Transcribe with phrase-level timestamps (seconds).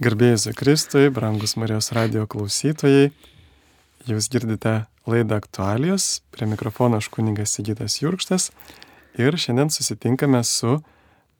[0.00, 3.10] Garbėjus Kristui, brangus Marijos radio klausytojai,
[4.08, 8.48] jūs girdite laidą aktualijos, prie mikrofono aš kuningas Sigitas Jurkštas
[9.20, 10.78] ir šiandien susitinkame su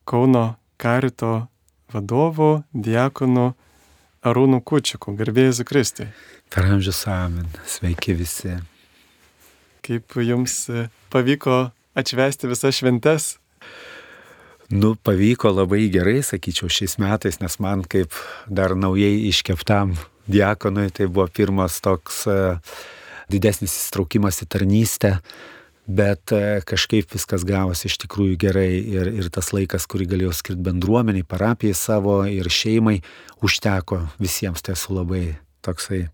[0.04, 0.44] Kauno
[0.76, 1.46] karito
[1.88, 3.54] vadovu, diakonu
[4.28, 5.16] Arūnu Kučiuku.
[5.16, 6.10] Garbėjus Kristui.
[6.52, 7.48] Per amžius amen.
[7.64, 8.58] Sveiki visi.
[9.80, 10.66] Kaip jums
[11.08, 13.38] pavyko atšvesti visas šventes?
[14.70, 18.14] Nu, pavyko labai gerai, sakyčiau, šiais metais, nes man kaip
[18.46, 19.96] dar naujai iškeptam
[20.30, 22.76] diakonui tai buvo pirmas toks uh,
[23.26, 25.10] didesnis įsitraukimas į tarnystę,
[25.90, 30.62] bet uh, kažkaip viskas gavosi iš tikrųjų gerai ir, ir tas laikas, kurį galėjau skirti
[30.70, 33.00] bendruomeniai, parapijai savo ir šeimai,
[33.42, 35.24] užteko visiems, tai esu labai
[35.66, 36.04] toksai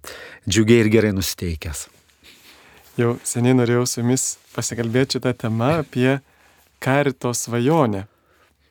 [0.48, 1.90] džiugiai ir gerai nusteikęs.
[2.96, 6.22] Jau seniai norėjau su jumis pasikalbėti šitą temą apie
[6.80, 8.06] karito svajonę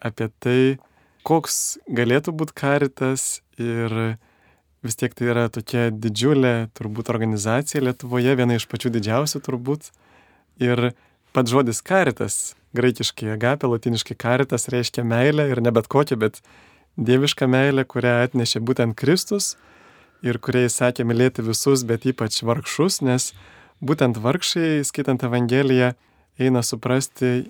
[0.03, 0.59] apie tai,
[1.25, 4.17] koks galėtų būti karitas ir
[4.85, 9.89] vis tiek tai yra tokia didžiulė turbūt organizacija Lietuvoje, viena iš pačių didžiausių turbūt.
[10.61, 10.91] Ir
[11.35, 16.39] pats žodis karitas, graikiškai agapė, latiniškai karitas reiškia meilę ir ne bet kokią, bet
[16.95, 19.55] dievišką meilę, kurią atnešė būtent Kristus
[20.25, 23.33] ir kuriai sakė mylėti visus, bet ypač vargšus, nes
[23.83, 25.93] būtent vargšai, skaitant Evangeliją,
[26.39, 27.49] eina suprasti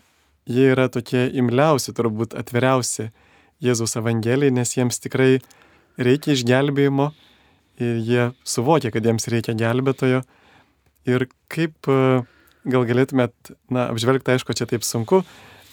[0.50, 3.10] jie yra tokie imliausi, turbūt atviriausi
[3.64, 5.40] Jėzaus Evangelijai, nes jiems tikrai
[5.98, 7.12] reikia išgelbėjimo
[7.82, 10.22] ir jie suvokia, kad jiems reikia gelbėtojo.
[11.06, 11.90] Ir kaip
[12.66, 15.22] gal galėtumėt, na, apžvelgti, aišku, čia taip sunku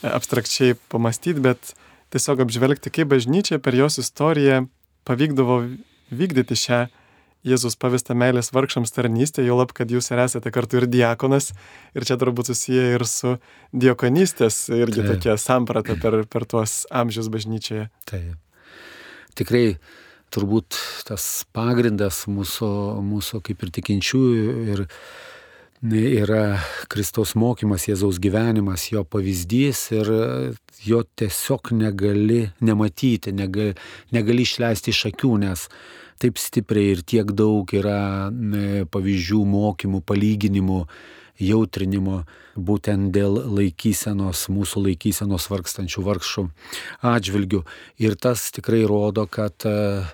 [0.03, 1.73] abstrakčiai pamastyti, bet
[2.13, 4.67] tiesiog apžvelgti, kaip bažnyčia per jos istoriją
[5.09, 5.63] pavykdavo
[6.13, 6.81] vykdyti šią
[7.43, 11.51] Jėzus pavesta meilės vargšams tarnystė, jau lab, kad jūs ir esate kartu ir diakonas,
[11.97, 13.35] ir čia turbūt susiję ir su
[13.75, 15.11] diokonystės, irgi Taip.
[15.11, 17.89] tokia samprata per, per tuos amžius bažnyčioje.
[18.07, 18.39] Taip.
[19.35, 19.67] Tikrai
[20.33, 21.27] turbūt tas
[21.57, 22.71] pagrindas mūsų,
[23.05, 24.85] mūsų kaip ir tikinčiųjų ir
[25.83, 26.61] yra
[26.93, 30.13] Kristaus mokymas, Jėzaus gyvenimas, jo pavyzdys ir
[30.87, 33.75] jo tiesiog negali nematyti, negali,
[34.15, 35.67] negali išleisti iš akių, nes
[36.23, 38.31] taip stipriai ir tiek daug yra
[38.93, 40.81] pavyzdžių, mokymų, palyginimų,
[41.43, 42.23] jautrinimo
[42.57, 46.47] būtent dėl laikysenos, mūsų laikysenos vargstančių vargšų
[47.13, 47.63] atžvilgių.
[48.05, 50.05] Ir tas tikrai rodo, kad e,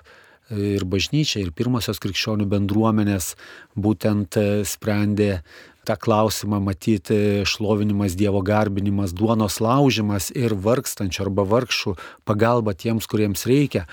[0.55, 3.33] ir bažnyčia, ir pirmosios krikščionių bendruomenės
[3.75, 5.41] būtent e, sprendė
[5.87, 11.95] tą klausimą matyti šlovinimas, Dievo garbinimas, duonos laužimas ir vargstančių arba vargšų
[12.27, 13.85] pagalba tiems, kuriems reikia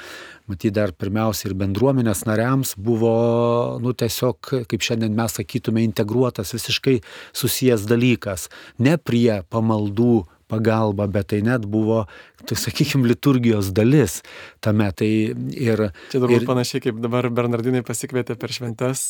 [0.46, 3.16] matyt, dar pirmiausia ir bendruomenės nariams buvo,
[3.82, 7.00] nu, tiesiog, kaip šiandien mes sakytume, integruotas visiškai
[7.36, 8.48] susijęs dalykas.
[8.78, 12.04] Ne prie pamaldų pagalba, bet tai net buvo,
[12.46, 14.20] tai sakykime, liturgijos dalis
[14.62, 14.88] tame.
[14.94, 19.08] Tai ir, Čia turbūt ir, panašiai kaip dabar Bernardinai pasikvietė per šventes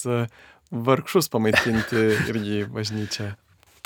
[0.70, 3.32] vargšus pamaitinti irgi bažnyčią.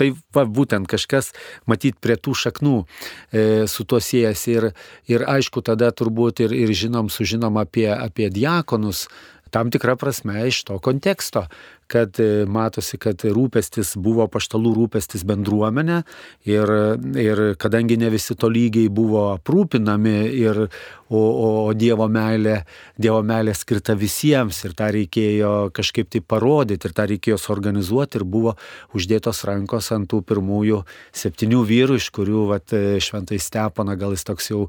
[0.01, 1.35] Tai va, būtent kažkas
[1.69, 4.67] matyt prie tų šaknų e, su tuo siejasi ir,
[5.13, 9.09] ir aišku, tada turbūt ir, ir žinom, sužinom apie, apie diakonus,
[9.53, 11.45] tam tikrą prasme iš to konteksto,
[11.91, 16.01] kad e, matosi, kad rūpestis buvo paštalų rūpestis bendruomenė
[16.49, 16.73] ir,
[17.19, 20.63] ir kadangi ne visi to lygiai buvo aprūpinami, ir,
[21.11, 22.61] o, o Dievo, meilė,
[23.01, 28.27] Dievo meilė skirta visiems ir tą reikėjo kažkaip tai parodyti ir tą reikėjo suorganizuoti ir
[28.27, 28.55] buvo
[28.97, 30.83] uždėtos rankos ant tų pirmųjų
[31.23, 34.67] septynių vyrų, iš kurių vat, šventai Stepana gal jis toks jau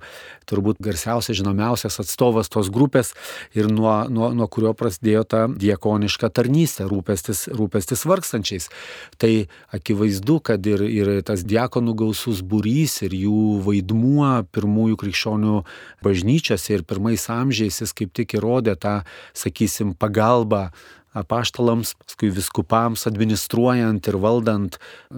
[0.50, 3.14] turbūt garsiausias, žinomiausias atstovas tos grupės
[3.56, 8.70] ir nuo, nuo, nuo kurio prasidėjo ta diekoniška tarnystė rūpestis rūpestis, rūpestis vargstančiais.
[9.18, 15.64] Tai akivaizdu, kad ir, ir tas diakonų gausus būrys ir jų vaidmuo pirmųjų krikščionių
[16.04, 19.02] bažnyčiose ir pirmais amžiais jis kaip tik įrodė tą,
[19.34, 20.72] sakysim, pagalbą
[21.18, 24.78] apaštalams, paskui viskupams administruojant ir valdant,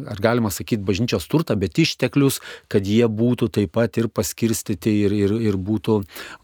[0.09, 2.39] ar galima sakyti, bažnyčios turtą, bet išteklius,
[2.71, 5.99] kad jie būtų taip pat ir paskirstyti ir, ir, ir būtų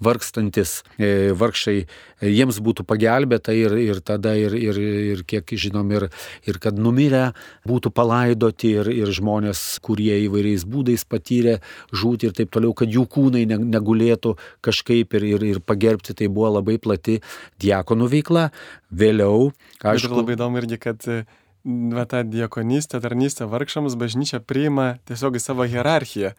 [0.05, 1.77] vargstantis e, vargšai,
[2.25, 4.79] jiems būtų pagelbėta ir, ir tada ir, ir,
[5.15, 6.09] ir kiek žinom, ir,
[6.45, 7.31] ir kad numirę
[7.69, 11.59] būtų palaidoti ir, ir žmonės, kurie įvairiais būdais patyrė
[11.95, 14.35] žūti ir taip toliau, kad jų kūnai negulėtų
[14.65, 17.19] kažkaip ir, ir, ir pagerbti, tai buvo labai plati
[17.61, 18.49] diakonų veikla.
[18.89, 19.38] Vėliau,
[19.81, 20.11] aišku.
[20.11, 25.67] Ir labai įdomu irgi, kad va, tą diekonystę, tarnystę vargšams bažnyčia priima tiesiog į savo
[25.69, 26.35] hierarchiją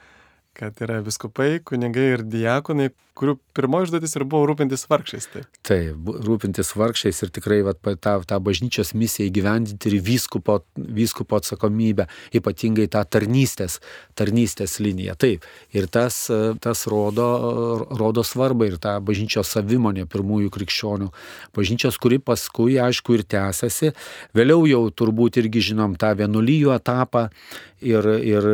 [0.56, 5.28] kad yra viskupai, kunigai ir diakonai, kurių pirmoji užduotis ir buvo rūpintis vargšiais.
[5.32, 11.40] Taip, taip rūpintis vargšiais ir tikrai vat, tą, tą bažnyčios misiją įgyvendinti ir vyskupo, vyskupo
[11.40, 13.78] atsakomybę, ypatingai tą tarnystės,
[14.18, 15.16] tarnystės liniją.
[15.20, 15.46] Taip,
[15.76, 16.22] ir tas,
[16.64, 17.28] tas rodo,
[18.00, 21.10] rodo svarbą ir tą bažnyčios savimonę pirmųjų krikščionių.
[21.56, 23.92] Bažnyčios, kuri paskui, aišku, ir tęsiasi.
[24.36, 27.28] Vėliau jau turbūt irgi žinom tą vienuolyjų etapą
[27.80, 28.48] ir, ir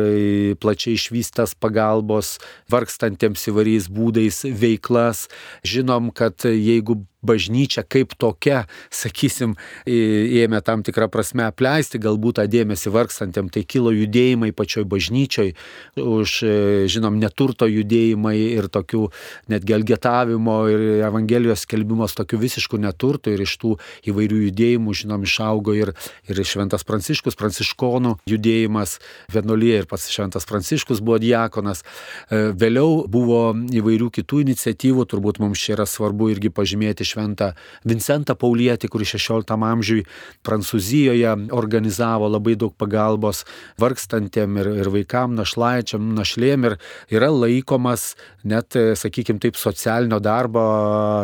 [0.61, 2.37] plačiai išvystas pagalbos
[2.71, 5.27] vargstantiems įvairiais būdais veiklas.
[5.67, 9.55] Žinom, kad jeigu bažnyčia kaip tokia, sakysim,
[9.89, 15.53] ėmė tam tikrą prasme apleisti galbūt tą dėmesį vargstantiem, tai kilo judėjimai pačioj bažnyčioj,
[15.97, 16.53] už, e,
[16.91, 19.07] žinom, neturto judėjimai ir tokių
[19.49, 23.73] netgi elgetavimo ir Evangelijos skelbimos tokių visiškų neturtų ir iš tų
[24.11, 25.93] įvairių judėjimų, žinom, išaugo ir,
[26.29, 28.99] ir Šventas Pranciškus, Pranciškonų judėjimas,
[29.33, 31.83] vienuolyje ir pats Šventas Pranciškus buvo diakonas.
[32.29, 37.51] E, vėliau buvo įvairių kitų iniciatyvų, turbūt mums čia yra svarbu irgi pažymėti šventą
[37.87, 40.05] Vincentą Paulietį, kuris 16 amžiui
[40.47, 43.43] Prancūzijoje organizavo labai daug pagalbos
[43.81, 46.77] vargstantiem ir, ir vaikam, našlaičiam, našlėm ir
[47.13, 48.13] yra laikomas
[48.47, 50.63] net, sakykime taip, socialinio darbo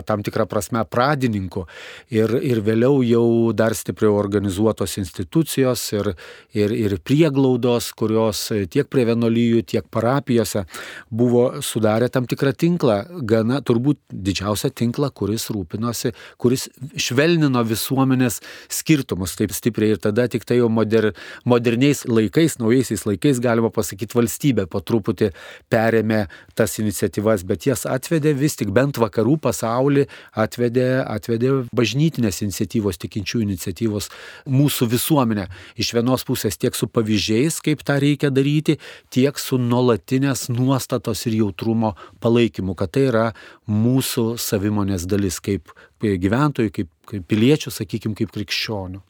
[0.07, 1.65] tam tikrą prasme pradininku.
[2.13, 6.13] Ir, ir vėliau jau dar stipriau organizuotos institucijos ir,
[6.55, 10.65] ir, ir prieglaudos, kurios tiek prie vienolyjų, tiek parapijose
[11.09, 12.97] buvo sudarę tam tikrą tinklą,
[13.27, 20.27] gana turbūt didžiausią tinklą, kuris rūpina rūpinosi, kuris švelnino visuomenės skirtumus taip stipriai ir tada
[20.27, 21.13] tik tai jau moder,
[21.45, 25.31] moderniais laikais, naujaisiais laikais galima pasakyti valstybė po truputį
[25.69, 32.99] perėmė tas iniciatyvas, bet jas atvedė vis tik bent vakarų pasaulį, atvedė, atvedė bažnytinės iniciatyvos,
[33.01, 34.09] tikinčių iniciatyvos
[34.47, 35.47] mūsų visuomenę.
[35.77, 38.77] Iš vienos pusės tiek su pavyzdžiais, kaip tą reikia daryti,
[39.13, 41.93] tiek su nuolatinės nuostatos ir jautrumo
[42.23, 43.25] palaikymu, kad tai yra
[43.69, 45.62] mūsų savimonės dalis kaip
[46.03, 49.01] kaip gyventojų, kaip, kaip piliečių, sakykime, kaip krikščionių.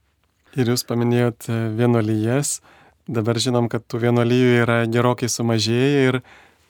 [0.53, 2.59] Ir jūs paminėjot e, vienuolyjas,
[3.09, 6.19] dabar žinom, kad tų vienuolyjų yra gerokai sumažėję ir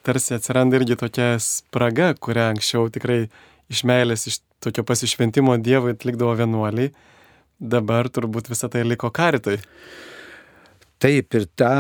[0.08, 3.26] tarsi atsiranda irgi tokia spraga, kurią anksčiau tikrai
[3.72, 6.94] iš meilės, iš tokio pasišventimo Dievui atlikdavo vienuoliai,
[7.60, 9.60] dabar turbūt visą tai liko karitui.
[11.04, 11.74] Taip, ir, ta,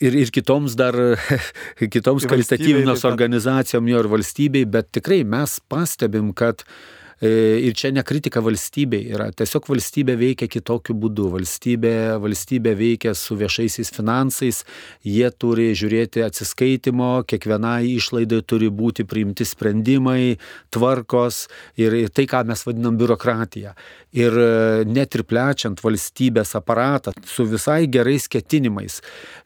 [0.00, 0.96] ir, ir kitoms dar,
[1.96, 8.02] kitoms karitatyvinos organizacijom jo ir valstybei, bet tikrai mes pastebim, kad uh, ir čia ne
[8.06, 11.28] kritika valstybei yra, tiesiog valstybė veikia kitokiu būdu.
[11.34, 14.62] Valstybė, valstybė veikia su viešaisiais finansais,
[15.04, 20.38] jie turi žiūrėti atsiskaitimo, kiekvienai išlaidai turi būti priimti sprendimai,
[20.72, 21.46] tvarkos
[21.76, 23.74] ir, ir tai, ką mes vadinam biurokratija.
[24.16, 24.48] Ir e,
[24.88, 29.00] net ir plečiant valstybės aparatą su visai gerais ketinimais,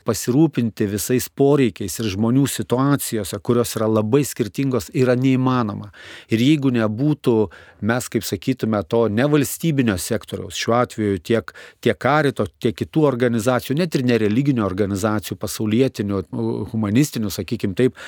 [0.04, 5.90] pasirūpinti visais poreikiais ir žmonių situacijose, kurios yra labai skirtingos, yra neįmanoma.
[6.32, 7.36] Ir jeigu nebūtų
[7.84, 11.52] mes, kaip sakytume, to nevalstybinio sektoriaus, šiuo atveju tiek,
[11.84, 16.22] tiek karito, tiek kitų organizacijų, net ir nereliginių organizacijų, pasaulietinių,
[16.72, 17.98] humanistinių, sakykime taip,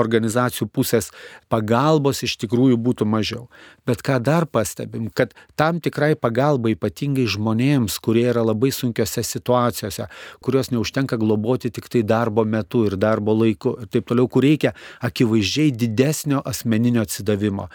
[0.00, 1.10] organizacijų pusės
[1.52, 3.48] pagalbos iš tikrųjų būtų mažiau.
[3.86, 10.08] Bet ką dar pastebim, kad tam tikrai pagalbai ypatingai žmonėms, kurie yra labai sunkiose situacijose,
[10.44, 14.72] kurios neužtenka globoti tik tai darbo metu ir darbo laiku ir taip toliau, kur reikia
[15.04, 17.68] akivaizdžiai didesnio asmeninio atsidavimo.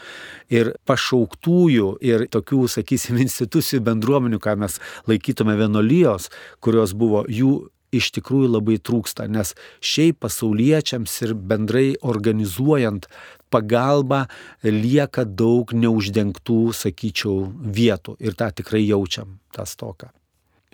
[0.49, 6.29] Ir pašauktųjų ir tokių, sakysim, institucijų bendruomenių, ką mes laikytume vienolyjos,
[6.59, 13.07] kurios buvo jų iš tikrųjų labai trūksta, nes šiaip pasauliečiams ir bendrai organizuojant
[13.49, 14.27] pagalbą
[14.61, 20.13] lieka daug neuždengtų, sakyčiau, vietų ir tą tikrai jaučiam, tą stoką.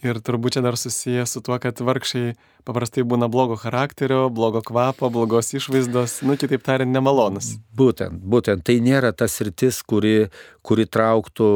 [0.04, 2.34] Ir turbūt čia dar susijęs su tuo, kad vargšiai
[2.68, 7.54] paprastai būna blogo charakterio, blogo kvapo, blogos išvaizdos, nu kitaip tariant, nemalonus.
[7.80, 10.28] Būtent, būtent tai nėra tas rytis, kuri,
[10.68, 11.48] kuri trauktų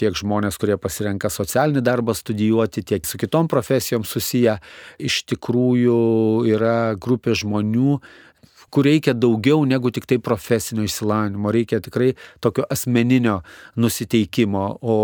[0.00, 4.58] tiek žmonės, kurie pasirenka socialinį darbą studijuoti, tiek su kitom profesijom susiję.
[4.98, 6.02] Iš tikrųjų
[6.50, 8.00] yra grupė žmonių,
[8.74, 12.12] kur reikia daugiau negu tik tai profesinio išsilavinimo, reikia tikrai
[12.42, 13.36] tokio asmeninio
[13.78, 14.96] nusiteikimo, o,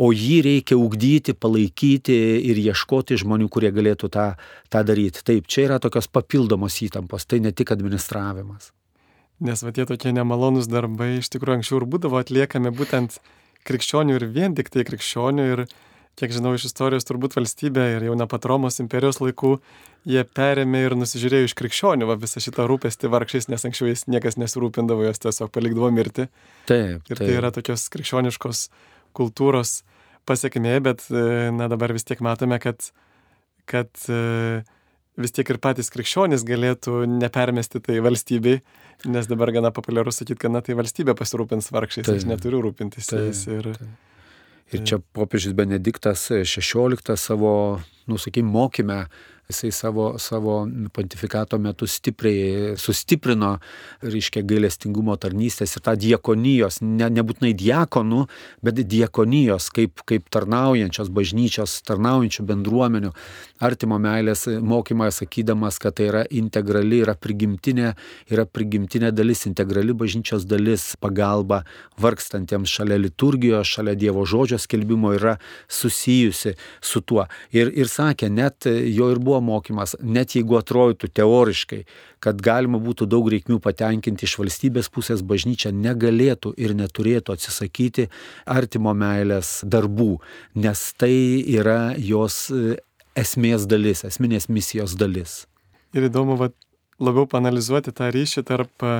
[0.00, 2.16] o jį reikia ugdyti, palaikyti
[2.50, 4.30] ir ieškoti žmonių, kurie galėtų tą,
[4.72, 5.24] tą daryti.
[5.28, 8.72] Taip, čia yra tokios papildomos įtampos, tai ne tik administravimas.
[9.44, 13.18] Nes va tie tokie nemalonūs darbai iš tikrųjų anksčiau ir būdavo atliekami būtent
[13.68, 15.66] krikščionių ir vien tik tai krikščionių ir
[16.16, 19.56] kiek žinau iš istorijos, turbūt valstybė ir jau ne pat Romos imperijos laikų,
[20.08, 24.38] jie perėmė ir nusižiūrėjo iš krikščionių va, visą šitą rūpestį vargšiais, nes anksčiau jais niekas
[24.40, 26.28] nesirūpindavo, jos tiesiog palikdavo mirti.
[26.70, 27.04] Taip.
[27.04, 27.34] Ir tai taip.
[27.36, 28.62] yra tokios krikščioniškos
[29.16, 29.80] kultūros
[30.26, 31.04] pasiekmė, bet
[31.54, 32.88] na dabar vis tiek matome, kad,
[33.68, 33.92] kad
[35.16, 38.58] vis tiek ir patys krikščionys galėtų nepermesti tai valstybei,
[39.04, 43.12] nes dabar gana populiaru sakyti, kad na tai valstybė pasirūpins vargšiais, tai, aš neturiu rūpintis
[43.12, 43.46] jais.
[43.52, 43.94] Ir, tai.
[44.72, 49.06] Ir čia popiežius Benediktas XVI savo, nusakym, mokymę
[49.48, 53.56] jisai savo, savo pontifikato metu stipriai sustiprino,
[54.02, 58.24] reiškia, gailestingumo tarnystės ir tą diekonijos, ne, nebūtinai diekonų,
[58.66, 63.12] bet diekonijos kaip, kaip tarnaujančios bažnyčios, tarnaujančių bendruomenių,
[63.62, 67.94] artimo meilės mokymą sakydamas, kad tai yra integrali, yra prigimtinė,
[68.32, 71.62] yra prigimtinė dalis, integrali bažnyčios dalis, pagalba
[72.02, 75.36] vargstantiems šalia liturgijos, šalia Dievo žodžio skelbimo yra
[75.72, 77.24] susijusi su tuo.
[77.54, 81.80] Ir, ir sakė, net jo ir buvo mokymas, net jeigu atrodytų teoriškai,
[82.22, 88.08] kad galima būtų daug reikmių patenkinti iš valstybės pusės, bažnyčia negalėtų ir neturėtų atsisakyti
[88.46, 90.16] artimo meilės darbų,
[90.58, 91.14] nes tai
[91.56, 92.78] yra jos e,
[93.16, 95.44] esmės dalis, esminės misijos dalis.
[95.96, 96.50] Ir įdomu, va,
[97.00, 98.96] labiau panalizuoti tą ryšį tarp e,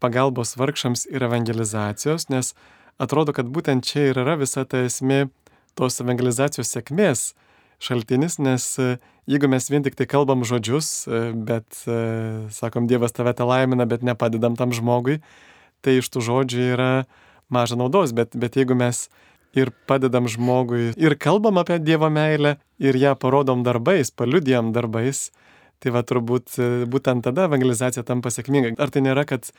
[0.00, 2.54] pagalbos vargšams ir evangelizacijos, nes
[3.02, 5.26] atrodo, kad būtent čia ir yra visa ta esmė
[5.78, 7.32] tos evangelizacijos sėkmės
[7.82, 8.96] šaltinis, nes e,
[9.30, 11.98] jeigu mes vien tik tai kalbam žodžius, e, bet, e,
[12.54, 15.18] sakom, Dievas tave te laimina, bet nepadedam tam žmogui,
[15.82, 16.90] tai iš tų žodžių yra
[17.52, 19.08] maža naudos, bet, bet jeigu mes
[19.58, 25.28] ir padedam žmogui ir kalbam apie Dievo meilę ir ją parodom darbais, paliudijam darbais,
[25.82, 26.54] tai va turbūt
[26.88, 28.76] būtent tada evangelizacija tampa sėkminga.
[28.78, 29.50] Ar tai nėra, kad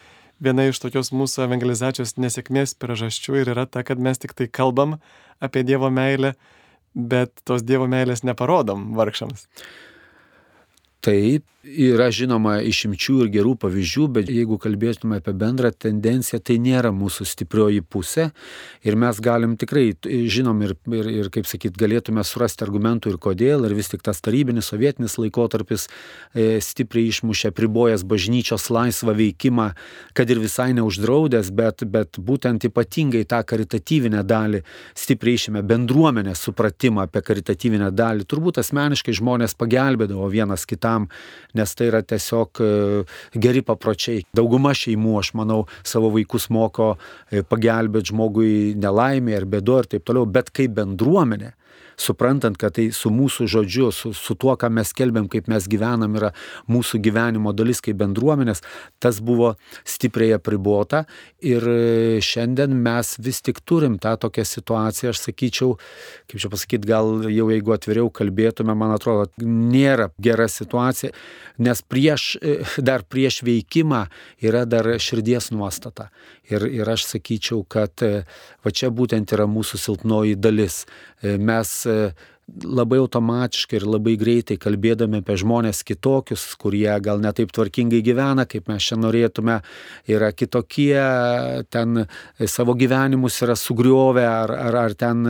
[0.42, 4.98] viena iš tokios mūsų evangelizacijos nesėkmės priežasčių ir yra ta, kad mes tik tai kalbam
[5.44, 6.34] apie Dievo meilę,
[6.94, 9.48] bet tos Dievo meilės neparodom vargšams.
[11.04, 16.90] Taip, Yra žinoma išimčių ir gerų pavyzdžių, bet jeigu kalbėtume apie bendrą tendenciją, tai nėra
[16.92, 18.26] mūsų stiprioji pusė
[18.84, 23.64] ir mes galim tikrai, žinom ir, ir, ir kaip sakyt, galėtume surasti argumentų ir kodėl,
[23.64, 29.70] ir vis tik tas tarybinis, sovietinis laikotarpis e, stipriai išmušė pribojęs bažnyčios laisvą veikimą,
[30.20, 34.66] kad ir visai neuždraudęs, bet, bet būtent ypatingai tą karitatyvinę dalį
[35.00, 38.28] stipriai išėmė bendruomenės supratimą apie karitatyvinę dalį.
[38.28, 41.08] Turbūt asmeniškai žmonės pagelbėdavo vienas kitam
[41.58, 42.70] nes tai yra tiesiog e,
[43.40, 44.26] geri papročiai.
[44.36, 50.08] Dauguma šeimų, aš manau, savo vaikus moko e, pagelbėti žmogui nelaimė ar bėdo ir taip
[50.08, 51.54] toliau, bet kaip bendruomenė
[52.00, 56.16] suprantant, kad tai su mūsų žodžiu, su, su tuo, ką mes kelbėm, kaip mes gyvenam,
[56.20, 56.32] yra
[56.72, 58.64] mūsų gyvenimo dalis kaip bendruomenės,
[59.04, 59.54] tas buvo
[59.88, 61.04] stipriai apribota
[61.44, 61.66] ir
[62.24, 65.78] šiandien mes vis tik turim tą tokią situaciją, aš sakyčiau,
[66.32, 71.14] kaip čia pasakyti, gal jau jeigu atviriau kalbėtume, man atrodo, nėra gera situacija,
[71.64, 72.38] nes prieš,
[72.78, 74.06] dar prieš veikimą
[74.44, 76.10] yra dar širdies nuostata.
[76.50, 80.84] Ir, ir aš sakyčiau, kad va čia būtent yra mūsų silpnoji dalis.
[81.24, 81.74] Mes
[82.64, 88.68] labai automatiškai ir labai greitai kalbėdami apie žmonės kitokius, kurie gal netaip tvarkingai gyvena, kaip
[88.68, 89.62] mes čia norėtume,
[90.12, 91.00] yra kitokie,
[91.72, 92.06] ten
[92.44, 95.24] savo gyvenimus yra sugriovę ar, ar, ar ten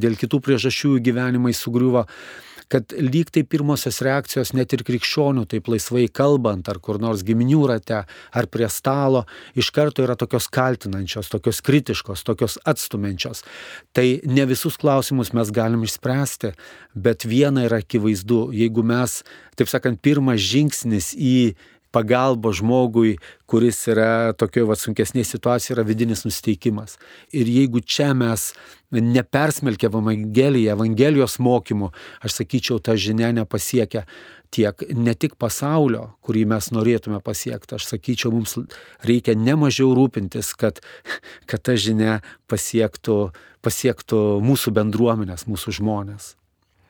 [0.00, 2.06] dėl kitų priežasčių gyvenimai sugriuvo
[2.72, 7.62] kad lyg tai pirmosios reakcijos net ir krikščionių, taip laisvai kalbant, ar kur nors giminių
[7.70, 9.24] rate, ar prie stalo,
[9.58, 13.44] iš karto yra tokios kaltinančios, tokios kritiškos, tokios atstumiančios.
[13.96, 16.52] Tai ne visus klausimus mes galim išspręsti,
[16.94, 19.22] bet viena yra akivaizdu, jeigu mes,
[19.58, 21.56] taip sakant, pirmas žingsnis į
[21.94, 23.16] pagalba žmogui,
[23.48, 26.98] kuris yra tokioje sunkesnėje situacijoje, yra vidinis nusteikimas.
[27.32, 28.50] Ir jeigu čia mes
[28.94, 31.90] nepersmelkėm Evangeliją, Evangelijos mokymų,
[32.24, 34.06] aš sakyčiau, ta žinia nepasiekia
[34.54, 38.56] tiek ne tik pasaulio, kurį mes norėtume pasiekti, aš sakyčiau, mums
[39.04, 40.80] reikia nemažiau rūpintis, kad,
[41.48, 43.18] kad ta žinia pasiektų,
[43.64, 46.34] pasiektų mūsų bendruomenės, mūsų žmonės.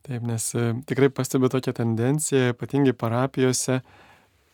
[0.06, 3.82] Taip, nes e, tikrai pastebiu tokią tendenciją, ypatingai parapijose,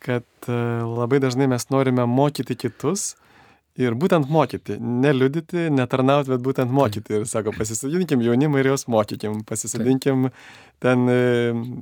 [0.05, 3.15] kad e, labai dažnai mes norime mokyti kitus
[3.75, 7.17] ir būtent mokyti, neliudyti, netarnauti, bet būtent mokyti.
[7.19, 10.29] Ir sako, pasisodinkim jaunimą ir jos mokykim, pasisodinkim
[10.85, 11.19] ten e,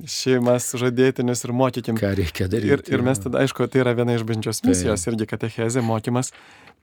[0.09, 1.99] šeimas žadėtinius ir mokykim.
[2.01, 2.73] Ką reikia daryti.
[2.73, 6.33] Ir, ir mes tada, aišku, tai yra viena iš bažnyčios misijos, irgi katechezė, mokymas,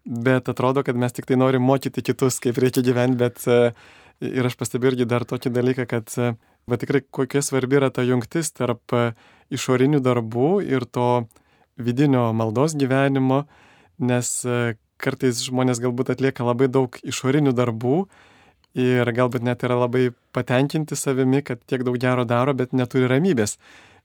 [0.06, 3.60] bet atrodo, kad mes tik tai norim mokyti kitus, kaip reikia gyventi, bet e,
[4.30, 6.14] ir aš pastebėjau irgi dar tokį dalyką, kad
[6.70, 8.94] va tikrai kokia svarbi yra ta jungtis tarp
[9.54, 11.26] išorinių darbų ir to
[11.80, 13.44] vidinio maldos gyvenimo,
[13.98, 17.96] nes e, kartais žmonės galbūt atlieka labai daug išorinių darbų
[18.78, 23.56] ir galbūt net yra labai patenkinti savimi, kad tiek daug gero daro, bet neturi ramybės.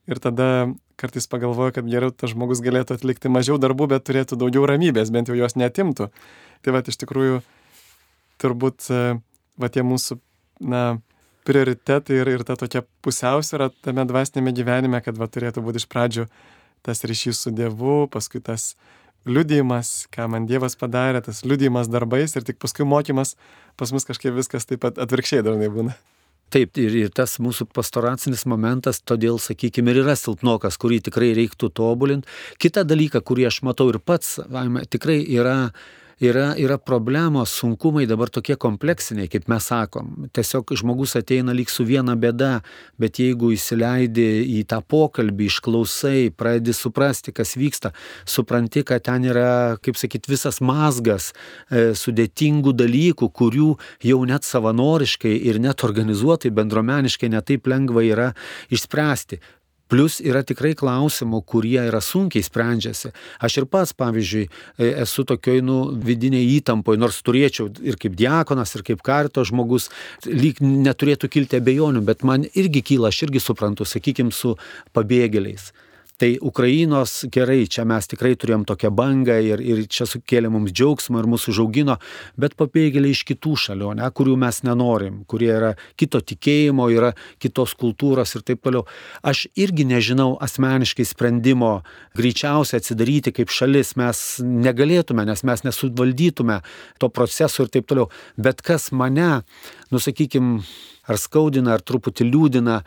[0.10, 0.70] Ir tada
[1.02, 5.30] kartais pagalvoju, kad geriau tas žmogus galėtų atlikti mažiau darbų, bet turėtų daugiau ramybės, bent
[5.30, 6.10] jau jos netimtų.
[6.66, 7.42] Tai va, iš tikrųjų,
[8.42, 9.18] turbūt, e,
[9.62, 10.20] va tie mūsų,
[10.66, 10.84] na,
[11.46, 16.28] prioritetai ir, ir ta tokia pusiausvėra tame dvasinėme gyvenime, kad va turėtų būti iš pradžių
[16.86, 18.76] tas ryšys su Dievu, paskui tas
[19.26, 23.34] liudijimas, ką man Dievas padarė, tas liudijimas darbais ir tik paskui mokymas,
[23.80, 25.96] pas mus kažkaip viskas taip pat atvirkščiai dažnai būna.
[26.54, 31.72] Taip, ir, ir tas mūsų pastoracinis momentas, todėl, sakykime, ir yra silpnokas, kurį tikrai reiktų
[31.74, 32.30] tobulinti.
[32.62, 34.38] Kita dalyka, kurį aš matau ir pats,
[34.94, 35.56] tikrai yra
[36.20, 40.28] yra, yra problemos, sunkumai dabar tokie kompleksiniai, kaip mes sakom.
[40.36, 42.62] Tiesiog žmogus ateina lyg su viena bėda,
[43.02, 44.28] bet jeigu įsileidi
[44.60, 47.92] į tą pokalbį, išklausai, pradedi suprasti, kas vyksta,
[48.28, 51.32] supranti, kad ten yra, kaip sakyt, visas mazgas
[51.70, 53.74] e, sudėtingų dalykų, kurių
[54.06, 58.32] jau net savanoriškai ir net organizuotai, bendromeniškai netaip lengva yra
[58.74, 59.42] išspręsti.
[59.92, 63.12] Plus yra tikrai klausimų, kurie yra sunkiai sprendžiasi.
[63.46, 64.46] Aš ir pats, pavyzdžiui,
[64.80, 65.78] e, esu tokioj, nu,
[66.08, 69.92] vidiniai įtampoje, nors turėčiau ir kaip diakonas, ir kaip karito žmogus,
[70.26, 74.56] lyg neturėtų kilti abejonių, bet man irgi kyla, aš irgi suprantu, sakykime, su
[74.98, 75.70] pabėgėliais.
[76.18, 81.20] Tai Ukrainos gerai, čia mes tikrai turėjom tokią bangą ir, ir čia sukėlė mums džiaugsmą
[81.20, 81.98] ir mūsų žaugino,
[82.40, 87.12] bet pabėgėliai iš kitų šalių, ne, kurių mes nenorim, kurie yra kito tikėjimo, yra
[87.44, 88.86] kitos kultūros ir taip toliau.
[89.28, 91.74] Aš irgi nežinau asmeniškai sprendimo
[92.16, 96.62] greičiausiai atsidaryti kaip šalis mes negalėtume, nes mes nesuvaldytume
[97.04, 98.08] to proceso ir taip toliau.
[98.40, 99.42] Bet kas mane,
[99.92, 100.62] nusakykim,
[101.12, 102.80] ar skaudina, ar truputį liūdina,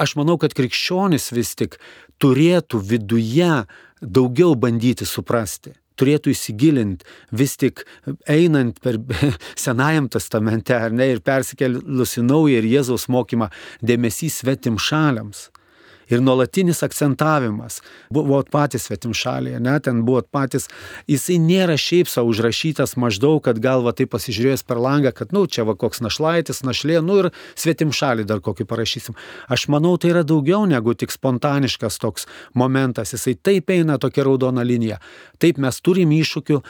[0.00, 1.78] Aš manau, kad krikščionis vis tik
[2.22, 3.52] turėtų viduje
[4.00, 7.06] daugiau bandyti suprasti turėtų įsigilinti,
[7.36, 7.84] vis tik
[8.30, 8.98] einant per
[9.64, 13.50] Senajam testamente, ar ne, ir persikėlus į naują ir Jėzaus mokymą,
[13.84, 15.50] dėmesys svetim šaliams
[16.12, 17.80] ir nuolatinis akcentavimas.
[18.12, 20.68] Buvot patys svetim šalyje, ne, ten buvot patys,
[21.10, 25.66] jisai nėra šiaip savo užrašytas maždaug, kad galva tai pasižiūrėjęs per langą, kad, nu, čia
[25.68, 29.18] va koks našlaitis, našlė, nu ir svetim šalį dar kokį parašysim.
[29.52, 34.64] Aš manau, tai yra daugiau negu tik spontaniškas toks momentas, jisai taip eina tokia raudona
[34.66, 35.00] linija.
[35.42, 36.60] Taip mes turim iššūkių,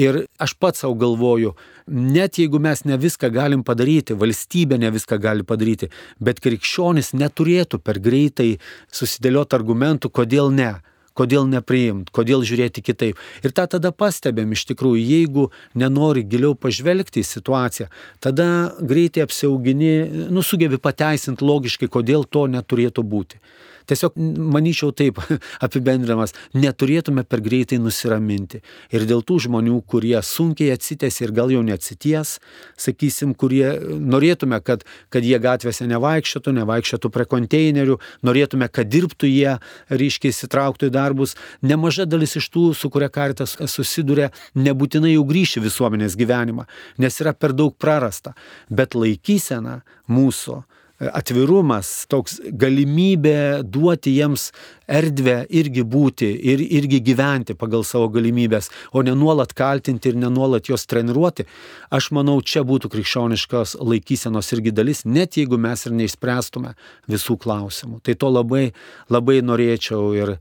[0.00, 1.52] Ir aš pats savo galvoju,
[1.92, 7.82] net jeigu mes ne viską galim padaryti, valstybė ne viską gali padaryti, bet krikščionis neturėtų
[7.84, 8.54] per greitai
[8.88, 10.78] susidėlioti argumentų, kodėl ne
[11.12, 13.18] kodėl nepriimt, kodėl žiūrėti kitaip.
[13.44, 17.90] Ir tą tada pastebėm iš tikrųjų, jeigu nenori giliau pažvelgti į situaciją,
[18.24, 18.46] tada
[18.80, 23.42] greitai apsiaugini, nusugebi pateisinti logiškai, kodėl to neturėtų būti.
[23.90, 25.20] Tiesiog manyčiau taip
[25.66, 28.62] apibendrinamas, neturėtume per greitai nusiraminti.
[28.94, 32.38] Ir dėl tų žmonių, kurie sunkiai atsitės ir gal jau neatsities,
[32.80, 39.56] sakysim, kurie norėtume, kad, kad jie gatvėse nevaikščiotų, nevaikščiotų prie konteinerių, norėtume, kad dirbtų jie,
[39.90, 45.62] ryškiai įsitrauktų į darbus, nemaža dalis iš tų, su kuria karitas susiduria, nebūtinai jau grįši
[45.64, 46.66] visuomenės gyvenimą,
[47.02, 48.36] nes yra per daug prarasta.
[48.70, 50.62] Bet laikysena mūsų
[51.10, 54.50] atvirumas, toks galimybė duoti jiems
[54.92, 60.30] erdvę irgi būti ir irgi gyventi pagal savo galimybės, o ne nuolat kaltinti ir ne
[60.32, 61.46] nuolat juos treniruoti,
[61.90, 66.74] aš manau, čia būtų krikščioniškos laikysenos irgi dalis, net jeigu mes ir neišspręstume
[67.10, 68.02] visų klausimų.
[68.06, 68.66] Tai to labai,
[69.10, 70.36] labai norėčiau ir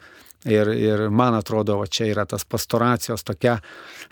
[0.49, 3.59] Ir, ir man atrodo, va čia yra tas pastoracijos tokia,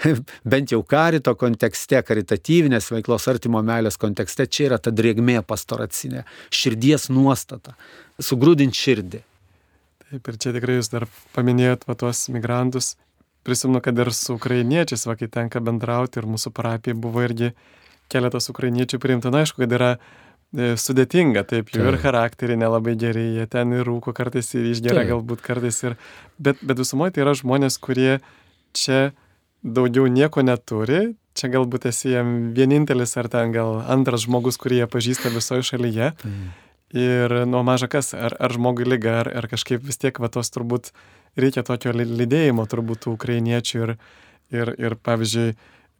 [0.51, 7.09] bent jau karito kontekste, karitatyvinės veiklos artimo meilės kontekste, čia yra ta drėgmė pastoracinė, širdies
[7.09, 7.73] nuostata,
[8.21, 9.23] sugrūdint širdį.
[10.09, 12.95] Taip, ir čia tikrai jūs dar paminėjot va tuos migrantus.
[13.45, 17.55] Prisimenu, kad ir su ukrainiečiais, va kai tenka bendrauti, ir mūsų parapija buvo irgi
[18.11, 19.31] keletas ukrainiečių priimta.
[19.33, 19.91] Na, aišku, kad yra
[20.55, 21.91] sudėtinga, taip, jų taip.
[21.93, 25.11] ir charakteriai nelabai geri, jie ten ir rūko kartais ir išgeria taip.
[25.11, 25.97] galbūt kartais ir,
[26.41, 28.17] bet, bet visumoje tai yra žmonės, kurie
[28.73, 29.11] čia
[29.61, 34.89] daugiau nieko neturi, čia galbūt esi jam vienintelis ar ten gal antras žmogus, kurį jie
[34.89, 36.11] pažįsta visoje šalyje.
[36.17, 36.65] Taip.
[36.97, 40.49] Ir nuo maža kas, ar, ar žmogui lyga, ar, ar kažkaip vis tiek va tos
[40.49, 40.89] turbūt
[41.37, 43.91] reikia tokio lydėjimo turbūt ukrainiečių ir,
[44.49, 45.51] ir, ir pavyzdžiui,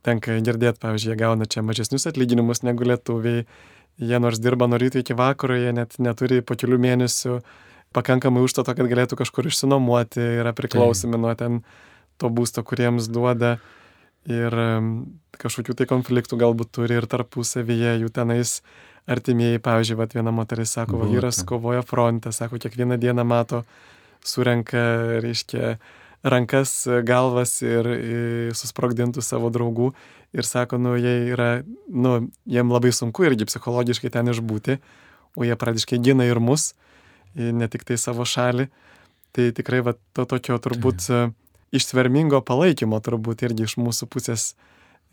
[0.01, 3.45] tenka girdėti, pavyzdžiui, jie gauna čia mažesnius atlyginimus negu lietuviai
[3.99, 7.39] Jie nors dirba nuo ryto iki vakaro, jie net neturi po kelių mėnesių
[7.95, 11.21] pakankamai užstato, kad galėtų kažkur išsinuomoti, yra priklausomi tai.
[11.25, 11.59] nuo ten
[12.21, 13.57] to būsto, kuriems duoda.
[14.29, 14.53] Ir
[15.39, 18.59] kažkokių tai konfliktų galbūt turi ir tarpusavyje, jų tenais
[19.09, 23.63] artimieji, pavyzdžiui, vat, viena moteris sako, va, vyras kovoja fronte, sako, kiekvieną dieną mato,
[24.27, 24.83] surenka,
[25.23, 25.77] reiškia,
[26.23, 27.87] rankas, galvas ir,
[28.57, 29.93] susprogdintų savo draugų
[30.35, 31.49] ir sako, nu, jie yra,
[31.87, 34.79] nu, jiem labai sunku irgi psichologiškai ten išbūti,
[35.39, 36.73] o jie pradiškai gina ir mus,
[37.35, 38.69] ne tik tai savo šalį.
[39.35, 41.29] Tai tikrai va, to tokio turbūt tai.
[41.77, 44.55] ištvermingo palaikymo turbūt irgi iš mūsų pusės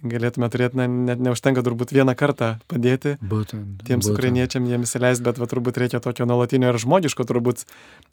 [0.04, 3.80] galėtume turėti, na, net neužtenka turbūt vieną kartą padėti Būtent.
[3.86, 4.12] tiems būtent.
[4.12, 7.64] ukrainiečiam jiems įsileisti, bet va, turbūt reikia tokio nuolatinio ir žmogiško turbūt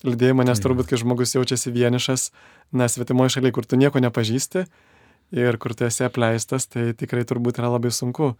[0.08, 2.32] lydėjimo, nes turbūt, kai žmogus jaučiasi vienišas,
[2.72, 4.66] na, svetimoje šalyje, kur tu nieko nepažįsti
[5.34, 8.36] ir kur tu esi apleistas, tai tikrai turbūt yra labai sunku.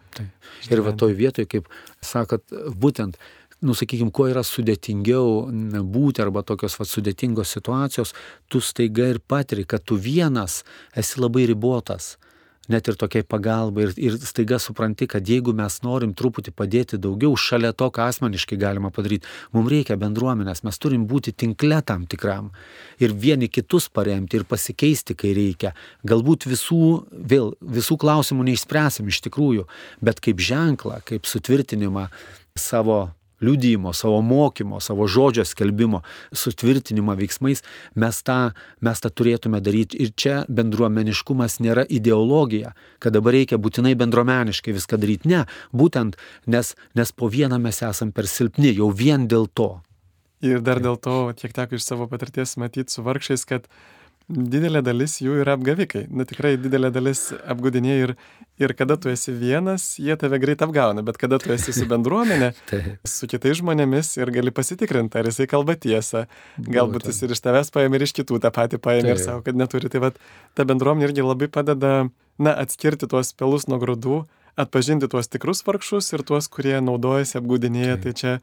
[0.70, 1.70] Ir va toj vietoj, kaip
[2.06, 2.46] sakot,
[2.78, 3.18] būtent,
[3.64, 5.50] nu sakykime, kuo yra sudėtingiau
[5.84, 8.14] būti arba tokios va sudėtingos situacijos,
[8.48, 10.62] tu staiga ir patiri, kad tu vienas
[10.96, 12.18] esi labai ribotas.
[12.72, 13.90] Net ir tokiai pagalbai.
[13.90, 18.56] Ir, ir staiga supranti, kad jeigu mes norim truputį padėti daugiau, šalia to, ką asmeniškai
[18.62, 22.54] galima padaryti, mums reikia bendruomenės, mes turim būti tinkle tam tikram.
[23.04, 25.74] Ir vieni kitus paremti ir pasikeisti, kai reikia.
[26.08, 29.68] Galbūt visų, vėl, visų klausimų neišspręsim iš tikrųjų,
[30.00, 32.08] bet kaip ženklą, kaip sutvirtinimą
[32.56, 33.10] savo
[33.44, 36.02] liudymo, savo mokymo, savo žodžio skelbimo,
[36.32, 37.64] sutvirtinimą veiksmais,
[38.00, 38.40] mes tą,
[38.84, 40.00] mes tą turėtume daryti.
[40.04, 45.32] Ir čia bendruomeniškumas nėra ideologija, kad dabar reikia būtinai bendruomeniškai viską daryti.
[45.32, 49.76] Ne, būtent, nes, nes po vieną mes esam per silpni, jau vien dėl to.
[50.44, 53.70] Ir dar dėl to, kiek teko iš savo patirties matyti su vargšiais, kad
[54.30, 56.06] didelė dalis jų yra apgavikai.
[56.14, 58.14] Na tikrai didelė dalis apgaudinėjai ir,
[58.62, 62.54] ir kada tu esi vienas, jie tave greit apgauna, bet kada tu esi su bendruomenė,
[63.16, 66.26] su kitais žmonėmis ir gali pasitikrinti, ar jisai kalba tiesą.
[66.58, 69.26] Galbūt jis ir iš tavęs paėmė ir iš kitų tą patį paėmė ir Taip.
[69.26, 69.92] savo, kad neturi.
[69.94, 70.22] Tai vad,
[70.58, 71.94] ta bendruomenė irgi labai padeda,
[72.40, 74.24] na, atskirti tuos pelus nuo grūdų,
[74.60, 77.98] atpažinti tuos tikrus vargšus ir tuos, kurie naudojasi apgaudinėje.
[78.06, 78.34] Tai čia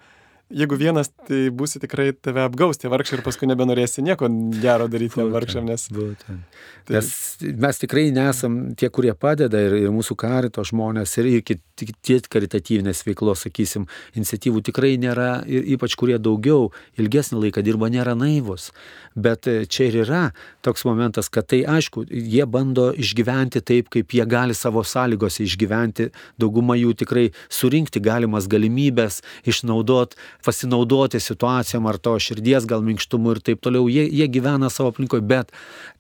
[0.51, 4.29] jeigu vienas, tai būsi tikrai tave apgaus tie vargšai ir paskui nebenorėsi nieko
[4.61, 6.45] gero daryti vargšam, nes Būtent.
[6.87, 12.19] Tai- Nes mes tikrai nesam tie, kurie padeda ir, ir mūsų karito žmonės ir, kiti
[12.31, 13.87] karitatyvinės veiklos, sakysim,
[14.19, 18.71] iniciatyvų tikrai nėra, ir ypač kurie daugiau, ilgesnį laiką dirba, nėra naivus.
[19.15, 20.23] Bet e, čia ir yra
[20.67, 26.11] toks momentas, kad tai aišku, jie bando išgyventi taip, kaip jie gali savo sąlygose išgyventi,
[26.41, 33.43] dauguma jų tikrai surinkti galimas galimybės, išnaudot, pasinaudoti situacijom ar to širdies gal minkštumu ir
[33.45, 33.89] taip toliau.
[33.91, 35.53] Jie, jie gyvena savo aplinkoje, bet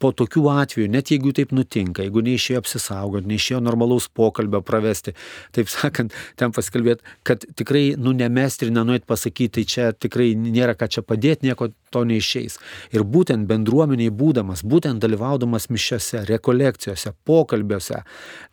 [0.02, 5.14] po tokių atvejų, net jeigu taip nutinka, jeigu neišėjo apsisaugoti, neišėjo normalaus pokalbio pravesti,
[5.56, 10.76] taip sakant, ten pasikalbėti, kad tikrai nu nemesti ir nenuėt pasakyti, tai čia tikrai nėra
[10.78, 12.58] ką čia padėti, nieko to neišeis.
[12.94, 18.04] Ir būtent bendruomeniai būdamas, būtent dalyvaudamas mišiose, rekolekcijose, pokalbiuose,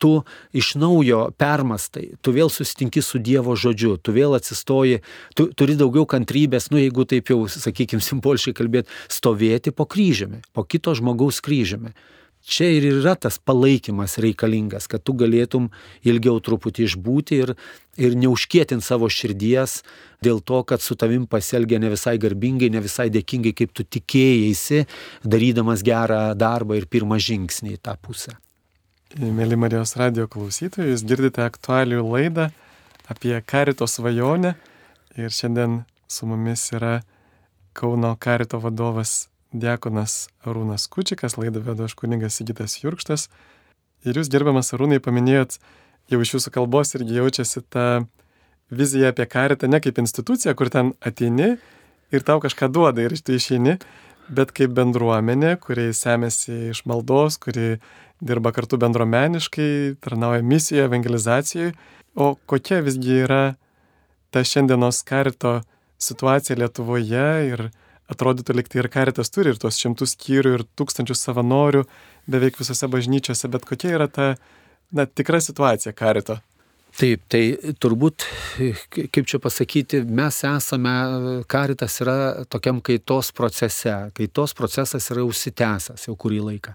[0.02, 0.14] tu
[0.58, 5.02] iš naujo permastai, tu vėl susitinki su Dievo žodžiu, tu vėl atsistoji,
[5.38, 10.66] tu turi daugiau kantrybės, nu jeigu taip jau, sakykime, simboliškai kalbėti, stovėti po kryžiumi, po
[10.68, 11.94] kito žmogaus kryžiumi.
[12.48, 15.66] Čia ir yra tas palaikymas reikalingas, kad tu galėtum
[16.08, 17.52] ilgiau truputį išbūti ir,
[18.00, 19.82] ir neužkėtinti savo širdies
[20.24, 24.86] dėl to, kad su tavim pasielgia ne visai garbingai, ne visai dėkingai, kaip tu tikėjai,
[25.28, 28.38] darydamas gerą darbą ir pirmą žingsnį į tą pusę.
[29.18, 32.48] Mėly Marijos radio klausytojai, jūs girdite aktualių laidą
[33.12, 34.56] apie karito svajonę
[35.18, 37.02] ir šiandien su mumis yra
[37.78, 43.28] Kauno karito vadovas Diekonas Arūnas Kučikas, laidą vedu aš kuningas Sigitas Jurkštas.
[44.06, 45.60] Ir jūs, gerbiamas Arūnai, paminėjot,
[46.10, 47.86] jau iš jūsų kalbos irgi jaučiasi ta
[48.74, 51.56] vizija apie karitą ne kaip instituciją, kur ten ateini
[52.12, 53.78] ir tau kažką duoda ir tu išeini,
[54.30, 57.78] bet kaip bendruomenė, kuri semėsi iš maldos, kuri
[58.20, 61.74] dirba kartu bendruomeniškai, tarnauja misijoje, evangelizacijoje.
[62.18, 63.42] O kokia visgi yra
[64.32, 65.62] ta šiandienos karito
[66.02, 67.68] situacija Lietuvoje ir
[68.12, 71.84] atrodytų liktai ir karitas turi ir tuos šimtus skyrių ir tūkstančius savanorių
[72.32, 74.36] beveik visose bažnyčiose, bet kokia yra ta
[74.92, 76.40] na, tikra situacija karito?
[76.98, 77.42] Taip, tai
[77.78, 78.24] turbūt,
[79.14, 80.94] kaip čia pasakyti, mes esame,
[81.52, 82.16] karitas yra
[82.50, 86.74] tokiam kaitos procese, kaitos procesas yra užsitęsęs jau kurį laiką.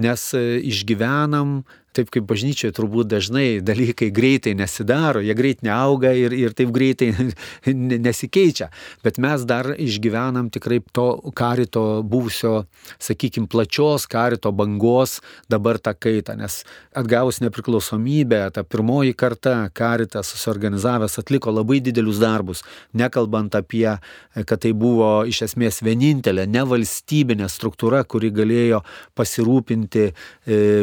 [0.00, 1.58] Nes išgyvenam
[1.94, 7.12] taip kaip bažnyčioje turbūt dažnai dalykai greitai nesidaro, jie greit neauga ir, ir taip greitai
[8.06, 8.70] nesikeičia.
[9.04, 12.64] Bet mes dar išgyvenam tikrai to karito buvusio,
[13.02, 16.62] sakykime, plačios karito bangos dabar tą kaitą, nes
[16.96, 23.88] atgavus nepriklausomybę, ta pirmoji karta karitas susiorganizavęs atliko labai didelius darbus, nekalbant apie,
[24.34, 28.82] kad tai buvo iš esmės vienintelė nevalstybinė struktūra, kuri galėjo
[29.18, 30.08] pasirūpinti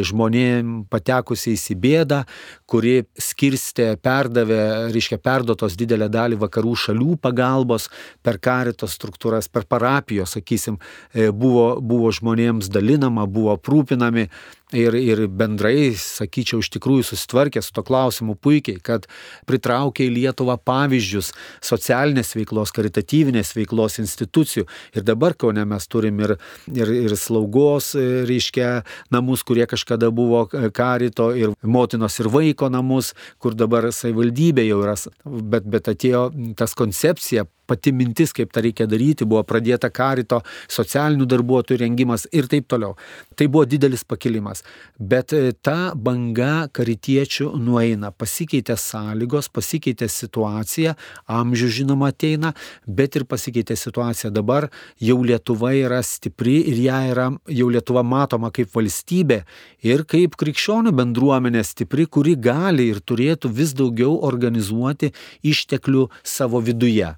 [0.08, 2.22] žmonėms patekusiais į bėdą,
[2.70, 7.90] kuri skirstė, perdavė, reiškia, perdotos didelę dalį vakarų šalių pagalbos
[8.24, 10.80] per karitos struktūras, per parapijos, sakysim,
[11.14, 14.30] buvo, buvo žmonėms dalinama, buvo aprūpinami
[14.74, 19.08] ir, ir bendrai, sakyčiau, iš tikrųjų susitvarkė su to klausimu puikiai, kad
[19.50, 21.32] pritraukė į Lietuvą pavyzdžius
[21.66, 24.68] socialinės veiklos, karitatyvinės veiklos institucijų.
[24.96, 26.36] Ir dabar Kaune mes turim ir,
[26.72, 27.94] ir, ir slaugos,
[28.30, 28.72] reiškia,
[29.14, 34.98] namus, kurie kažkada buvo karito, ir motinos ir vaiko namus, kur dabar savivaldybė jau yra,
[35.26, 36.30] bet, bet atėjo
[36.60, 42.50] tas koncepcija pati mintis, kaip tą reikia daryti, buvo pradėta karito, socialinių darbuotojų rengimas ir
[42.52, 42.98] taip toliau.
[43.40, 44.66] Tai buvo didelis pakilimas.
[45.00, 50.96] Bet e, ta banga karitiečių nueina, pasikeitė sąlygos, pasikeitė situacija,
[51.32, 52.54] amžius žinoma ateina,
[52.88, 54.34] bet ir pasikeitė situacija.
[54.36, 59.42] Dabar jau Lietuva yra stipri ir ją yra jau Lietuva matoma kaip valstybė
[59.88, 65.14] ir kaip krikščionių bendruomenė stipri, kuri gali ir turėtų vis daugiau organizuoti
[65.54, 67.16] išteklių savo viduje.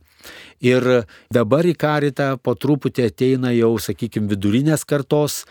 [0.64, 5.42] Ir dabar į karitą po truputį ateina jau, sakykime, vidurinės kartos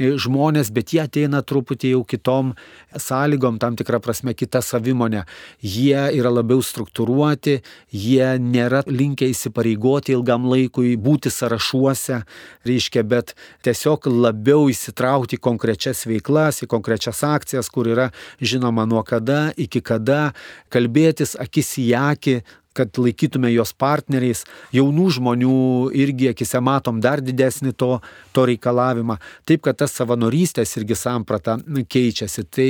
[0.00, 2.54] e, žmonės, bet jie ateina truputį jau kitom
[2.96, 5.26] sąlygom, tam tikrą prasme kita savimonė.
[5.60, 7.58] Jie yra labiau struktūruoti,
[7.92, 12.22] jie nėra linkę įsipareigoti ilgam laikui, būti sąrašuose,
[12.64, 13.34] reiškia, bet
[13.68, 18.08] tiesiog labiau įsitraukti į konkrečias veiklas, į konkrečias akcijas, kur yra
[18.40, 20.32] žinoma nuo kada iki kada,
[20.72, 22.40] kalbėtis akis į akį,
[22.76, 25.56] kad laikytume jos partneriais, jaunų žmonių
[26.04, 27.96] irgi akise matom dar didesnį to,
[28.32, 29.18] to reikalavimą.
[29.48, 32.46] Taip, kad tas savanorystės irgi samprata keičiasi.
[32.52, 32.68] Tai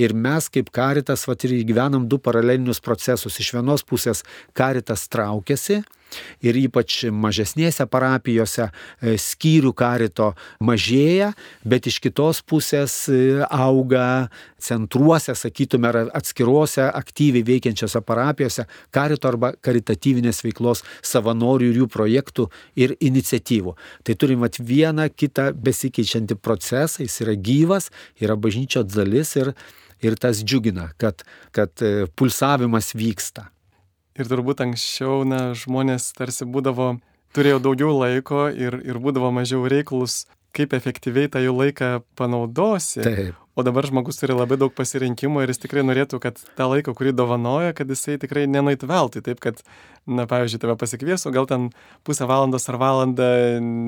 [0.00, 3.40] ir mes kaip karitas, va ir gyvenam du paralelinius procesus.
[3.40, 4.24] Iš vienos pusės
[4.56, 5.82] karitas traukiasi,
[6.44, 10.32] ir ypač mažesnėse parapijose e, skyrių karito
[10.64, 11.32] mažėja,
[11.66, 14.28] bet iš kitos pusės e, auga
[14.64, 22.48] centruose, sakytume, ar atskiruose aktyviai veikiančiose parapijose karito arba karitatyvinės veiklos savanorių ir jų projektų
[22.80, 23.76] ir iniciatyvų.
[24.04, 27.90] Tai turim at vieną kitą besikeičiantį procesą, jis yra gyvas,
[28.22, 29.54] yra bažnyčios dalis ir,
[30.04, 33.53] ir tas džiugina, kad, kad e, pulsavimas vyksta.
[34.14, 36.94] Ir turbūt anksčiau, na, žmonės tarsi būdavo,
[37.34, 40.24] turėjo daugiau laiko ir, ir būdavo mažiau reiklus,
[40.54, 43.02] kaip efektyviai tą jų laiką panaudosi.
[43.02, 43.40] Taip.
[43.54, 47.12] O dabar žmogus turi labai daug pasirinkimo ir jis tikrai norėtų, kad tą laiką, kurį
[47.14, 49.22] dovanoja, kad jisai tikrai nenaitų veltui.
[49.22, 49.62] Taip, kad,
[50.06, 51.70] na, pavyzdžiui, tave pasikviesiu, gal ten
[52.04, 53.30] pusę valandos ar valandą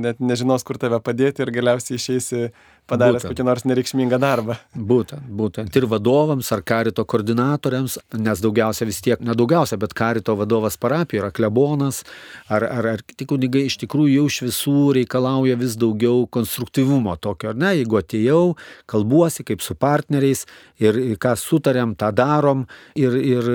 [0.04, 2.48] net nežinos, kur tave padėti ir galiausiai išeisi
[2.86, 3.34] padaręs būtent.
[3.34, 4.56] kokį nors nereikšmingą darbą.
[4.74, 5.74] Būtent, būtent.
[5.76, 11.32] Ir vadovams ar karito koordinatoriams, nes daugiausia vis tiek, nedaugiausia, bet karito vadovas parapijoje yra
[11.34, 12.04] klebonas,
[12.48, 17.50] ar, ar, ar kiti kunigai iš tikrųjų jau iš visų reikalauja vis daugiau konstruktyvumo tokio,
[17.50, 18.44] ar ne, jeigu atėjau,
[18.86, 20.46] kalbuosi kaip su partneriais
[20.82, 23.50] ir ką sutarėm, tą darom ir, ir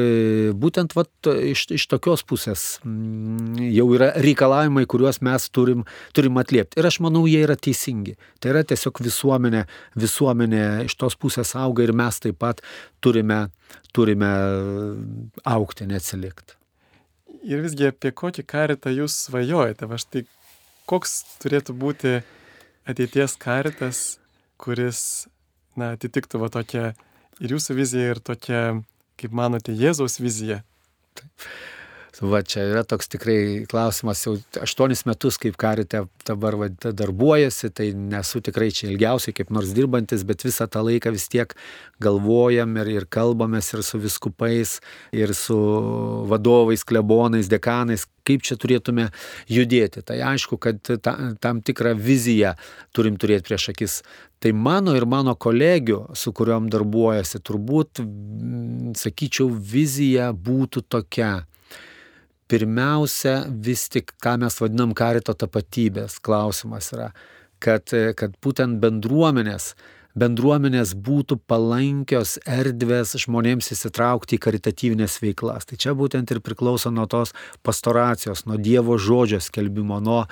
[0.57, 2.50] būtent vat, iš, iš tokios pusės
[2.85, 5.83] mm, jau yra reikalavimai, kuriuos mes turim,
[6.15, 6.79] turim atliepti.
[6.79, 8.17] Ir aš manau, jie yra teisingi.
[8.41, 9.65] Tai yra tiesiog visuomenė,
[9.99, 12.63] visuomenė iš tos pusės auga ir mes taip pat
[13.03, 13.43] turime,
[13.95, 14.31] turime
[15.47, 16.57] aukti, neatsilikti.
[17.41, 19.87] Ir visgi apie kokį karitą jūs svajojate?
[19.89, 20.25] Va štai
[20.89, 22.19] koks turėtų būti
[22.89, 24.19] ateities karitas,
[24.61, 25.27] kuris
[25.79, 26.91] na, atitiktų va tokią
[27.41, 28.63] ir jūsų viziją, ir tokią,
[29.17, 30.61] kaip manote, Jėzaus viziją?
[31.17, 31.47] Taip.
[32.19, 37.87] Va čia yra toks tikrai klausimas, jau aštuonis metus kaip karite dabar va, darbuojasi, tai
[37.95, 41.55] nesu tikrai čia ilgiausiai kaip nors dirbantis, bet visą tą laiką vis tiek
[42.03, 44.79] galvojam ir, ir kalbamės ir su viskupais,
[45.15, 45.55] ir su
[46.27, 49.07] vadovais, klebonais, dekanais, kaip čia turėtume
[49.49, 50.03] judėti.
[50.03, 52.57] Tai aišku, kad ta, tam tikrą viziją
[52.91, 54.01] turim turėti prieš akis.
[54.41, 58.03] Tai mano ir mano kolegių, su kuriuom darbuojasi, turbūt,
[58.99, 61.31] sakyčiau, vizija būtų tokia
[62.51, 67.11] pirmiausia vis tik, ką mes vadinam karito tapatybės klausimas yra,
[67.63, 69.71] kad, kad būtent bendruomenės
[70.17, 75.67] bendruomenės būtų palankios erdvės žmonėms įsitraukti į karitatyvinės veiklas.
[75.69, 77.33] Tai čia būtent ir priklauso nuo tos
[77.65, 80.25] pastoracijos, nuo Dievo žodžio skelbimo, nuo,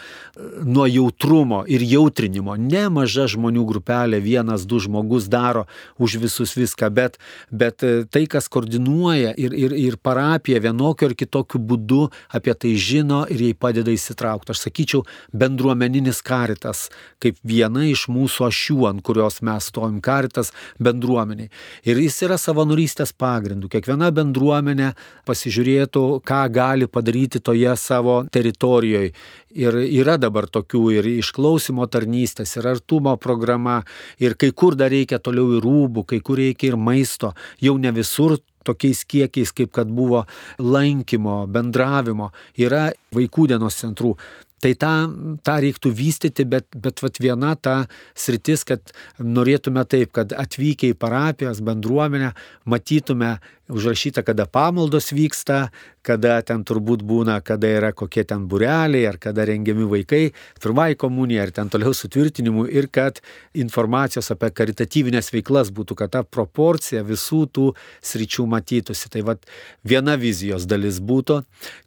[0.64, 2.58] nuo jautrumo ir jautrinimo.
[2.60, 5.66] Ne maža žmonių grupelė, vienas, du žmogus daro
[5.98, 7.20] už visus viską, bet,
[7.52, 13.24] bet tai, kas koordinuoja ir, ir, ir parapija vienokiu ar kitokiu būdu apie tai žino
[13.30, 14.54] ir jai padeda įsitraukti.
[14.54, 16.88] Aš sakyčiau, bendruomeninis karitas
[17.24, 20.52] kaip viena iš mūsų ašių, ant kurios mes stovim karitas
[20.82, 21.50] bendruomeniai.
[21.88, 23.70] Ir jis yra savanorystės pagrindu.
[23.72, 24.94] Kiekviena bendruomenė
[25.30, 29.14] pasižiūrėtų, ką gali padaryti toje savo teritorijoje.
[29.60, 33.80] Ir yra dabar tokių ir išklausimo tarnystės, ir artumo programa,
[34.22, 37.34] ir kai kur dar reikia toliau ir rūbų, kai kur reikia ir maisto.
[37.64, 38.38] Jau ne visur
[38.70, 40.26] tokiais kiekiais, kaip kad buvo
[40.60, 42.32] lankymo, bendravimo.
[42.60, 44.16] Yra vaikų dienos centrų.
[44.60, 44.94] Tai tą,
[45.40, 48.92] tą reiktų vystyti, bet, bet vat viena ta sritis, kad
[49.24, 52.34] norėtume taip, kad atvykę į parapijas, bendruomenę,
[52.68, 53.38] matytume
[53.70, 55.70] užrašyta, kada pamaldos vyksta,
[56.02, 60.22] kada ten turbūt būna, kada yra kokie ten bureliai, ar kada rengiami vaikai,
[60.62, 63.22] pirmai komunija, ar ten toliau sutvirtinimu, ir kad
[63.54, 67.68] informacijos apie karitatyvinės veiklas būtų, kad ta proporcija visų tų
[68.12, 69.12] sričių matytųsi.
[69.14, 69.46] Tai vad
[69.86, 71.44] viena vizijos dalis būtų.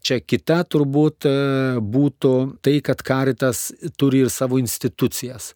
[0.06, 1.32] Čia kita turbūt e,
[1.94, 3.70] būtų tai, kad karitas
[4.00, 5.52] turi ir savo institucijas.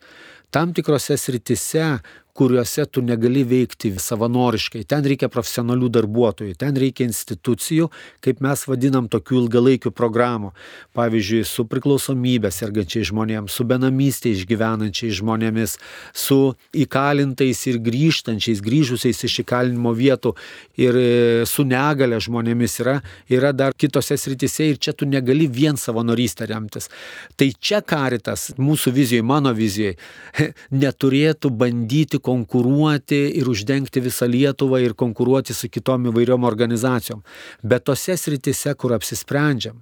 [0.54, 1.96] Tam tikrose sritise,
[2.36, 4.84] kuriuose tu negali veikti savanoriškai.
[4.88, 7.88] Ten reikia profesionalių darbuotojų, ten reikia institucijų,
[8.24, 10.52] kaip mes vadinam, tokių ilgalaikių programų.
[10.96, 15.78] Pavyzdžiui, su priklausomybė sergančiai žmonėms, su benamystė išgyvenančiais žmonėmis,
[16.12, 16.40] su
[16.76, 20.34] įkalintais ir grįžtančiais, grįžusiais iš įkalinimo vietų
[20.80, 21.08] ir e,
[21.48, 22.98] su negale žmonėmis yra,
[23.32, 26.90] yra dar kitose sritise ir čia tu negali vien savanorystę remtis.
[27.36, 29.96] Tai čia karitas, mūsų vizijoje, mano vizijoje,
[30.84, 37.22] neturėtų bandyti konkuruoti ir uždengti visą Lietuvą ir konkuruoti su kitom įvairiom organizacijom.
[37.62, 39.78] Bet tose sritise, kur apsisprendžiam,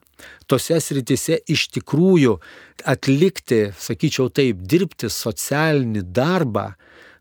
[0.50, 2.36] tose sritise iš tikrųjų
[2.94, 6.72] atlikti, sakyčiau taip, dirbti socialinį darbą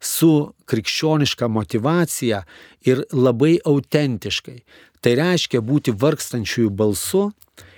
[0.03, 0.33] su
[0.67, 2.43] krikščioniška motivacija
[2.83, 4.59] ir labai autentiškai.
[5.03, 7.29] Tai reiškia būti vargstančiųjų balsu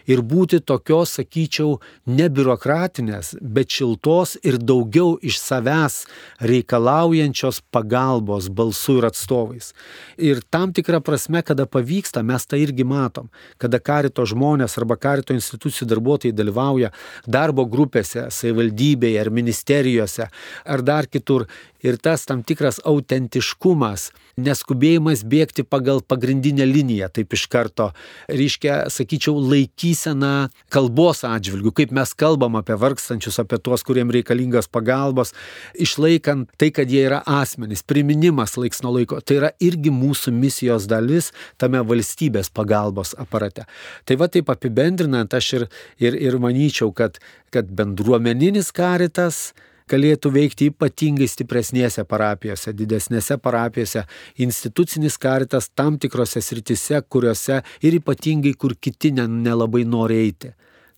[0.09, 5.97] ir būti tokios, sakyčiau, ne biurokratinės, bet šiltos ir daugiau iš savęs
[6.39, 9.71] reikalaujančios pagalbos balsų ir atstovais.
[10.17, 13.29] Ir tam tikrą prasme, kada pavyksta, mes tą irgi matom,
[13.61, 16.91] kada karito žmonės arba karito institucijų darbuotojai dalyvauja
[17.27, 20.29] darbo grupėse, savivaldybėje ar ministerijose
[20.65, 21.47] ar dar kitur
[21.85, 24.09] ir tas tam tikras autentiškumas,
[24.41, 27.91] neskubėjimas bėgti pagal pagrindinę liniją, taip iš karto,
[28.31, 35.35] reiškia, sakyčiau, laikysena kalbos atžvilgių, kaip mes kalbam apie vargstančius, apie tuos, kuriems reikalingas pagalbos,
[35.77, 40.89] išlaikant tai, kad jie yra asmenys, priminimas laiks nuo laiko, tai yra irgi mūsų misijos
[40.91, 43.67] dalis tame valstybės pagalbos aparate.
[44.05, 45.69] Tai va taip apibendrinant, aš ir,
[46.01, 47.21] ir, ir manyčiau, kad,
[47.53, 49.53] kad bendruomeninis karitas,
[49.91, 54.05] galėtų veikti ypatingai stipresnėse parapijose, didesnėse parapijose,
[54.41, 60.53] institucinis karitas tam tikrose sritise, kuriuose ir ypatingai, kur kiti nelabai nori eiti.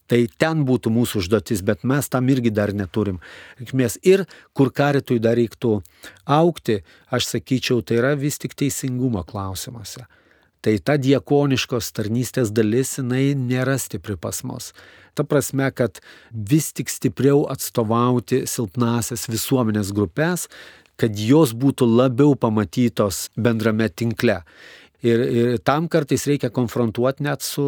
[0.08, 3.18] Tai ten būtų mūsų užduotis, bet mes tam irgi dar neturim.
[3.60, 4.24] Reikmės ir
[4.56, 5.82] kur karitui dar reiktų
[6.24, 6.80] aukti,
[7.12, 10.06] aš sakyčiau, tai yra vis tik teisingumo klausimuose.
[10.64, 14.72] Tai ta diekoniškos tarnystės dalis, jinai nėra stipri pas mus.
[15.18, 16.02] Ta prasme, kad
[16.32, 20.46] vis tik stipriau atstovauti silpnasias visuomenės grupės,
[20.98, 24.42] kad jos būtų labiau pamatytos bendrame tinkle.
[25.06, 27.64] Ir, ir tam kartais reikia konfrontuoti net su,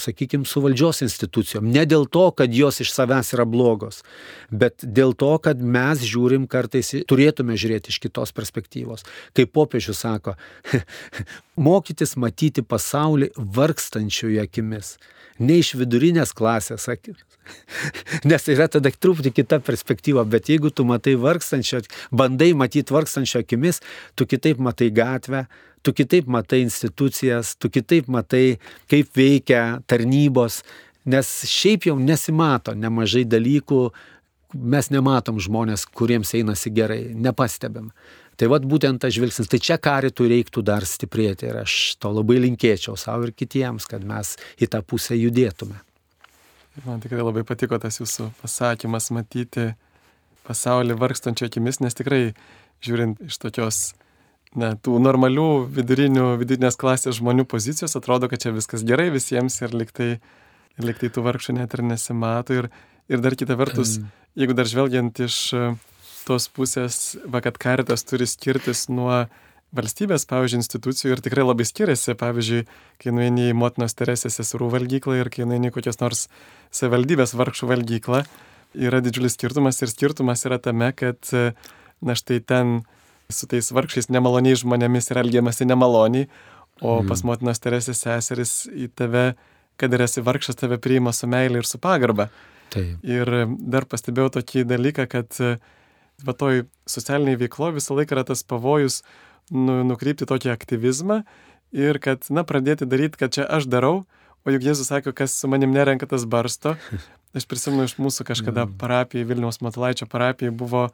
[0.00, 1.66] sakykime, su valdžios institucijom.
[1.68, 4.00] Ne dėl to, kad jos iš savęs yra blogos,
[4.48, 9.04] bet dėl to, kad mes žiūrim kartais, turėtume žiūrėti iš kitos perspektyvos.
[9.36, 10.38] Kaip popiežius sako,
[11.68, 14.96] mokytis matyti pasaulį vargstančiųjų akimis,
[15.42, 17.26] ne iš vidurinės klasės akimis.
[18.30, 21.82] Nes yra tada truputį kita perspektyva, bet jeigu tu matai vargstančio,
[22.14, 23.82] bandai matyti vargstančio akimis,
[24.14, 25.46] tu kitaip matai gatvę,
[25.82, 28.58] tu kitaip matai institucijas, tu kitaip matai,
[28.90, 30.62] kaip veikia tarnybos,
[31.04, 33.82] nes šiaip jau nesimato nemažai dalykų,
[34.52, 37.90] mes nematom žmonės, kuriems einasi gerai, nepastebėm.
[38.40, 42.38] Tai vad būtent tas žvilgsnis, tai čia karitų reiktų dar stiprėti ir aš to labai
[42.40, 45.76] linkėčiau savo ir kitiems, kad mes į tą pusę judėtume.
[46.86, 49.74] Man tikrai labai patiko tas jūsų pasakymas matyti
[50.48, 52.22] pasaulį vargstančio akimis, nes tikrai
[52.82, 53.82] žiūrint iš tokios
[54.58, 59.76] na, tų normalių vidurinių, vidurinės klasės žmonių pozicijos atrodo, kad čia viskas gerai visiems ir
[59.76, 60.10] liktai,
[60.80, 62.56] liktai tų vargšų net ir nesimato.
[62.62, 62.70] Ir,
[63.12, 63.98] ir dar kita vertus,
[64.38, 65.38] jeigu dar žvelgiant iš
[66.26, 69.24] tos pusės, va, kad karitas turi skirtis nuo
[69.76, 72.62] valstybės, pavyzdžiui, institucijų ir tikrai labai skiriasi, pavyzdžiui,
[73.00, 76.26] kai nueini į motinos Teresės seserų valgyklą ir kai nueini į kokios nors
[76.74, 78.22] savivaldybės vargšų valgyklą,
[78.76, 81.32] yra didžiulis skirtumas ir skirtumas yra tame, kad,
[82.04, 82.82] na štai ten
[83.32, 86.28] su tais vargšiais nemaloniais žmonėmis yra elgiamasi nemaloniai,
[86.82, 87.08] o mm.
[87.08, 89.32] pas motinos Teresės seseris į tave,
[89.80, 92.28] kad ir esi vargšas, tave priima su meilė ir su pagarba.
[92.72, 93.00] Taip.
[93.04, 93.28] Ir
[93.72, 95.38] dar pastebėjau tokį dalyką, kad
[96.26, 99.02] va toj socialiniai veiklo visą laiką yra tas pavojus
[99.50, 101.22] nu, nukreipti tokį aktyvizmą
[101.72, 104.04] ir kad, na, pradėti daryti, kad čia aš darau,
[104.44, 106.76] o juk Jėzus sako, kas su manim nerenka tas barsto.
[107.36, 108.74] Aš prisimenu iš mūsų kažkada mm.
[108.76, 110.90] parapijai, Vilniaus Matulaičio parapijai buvo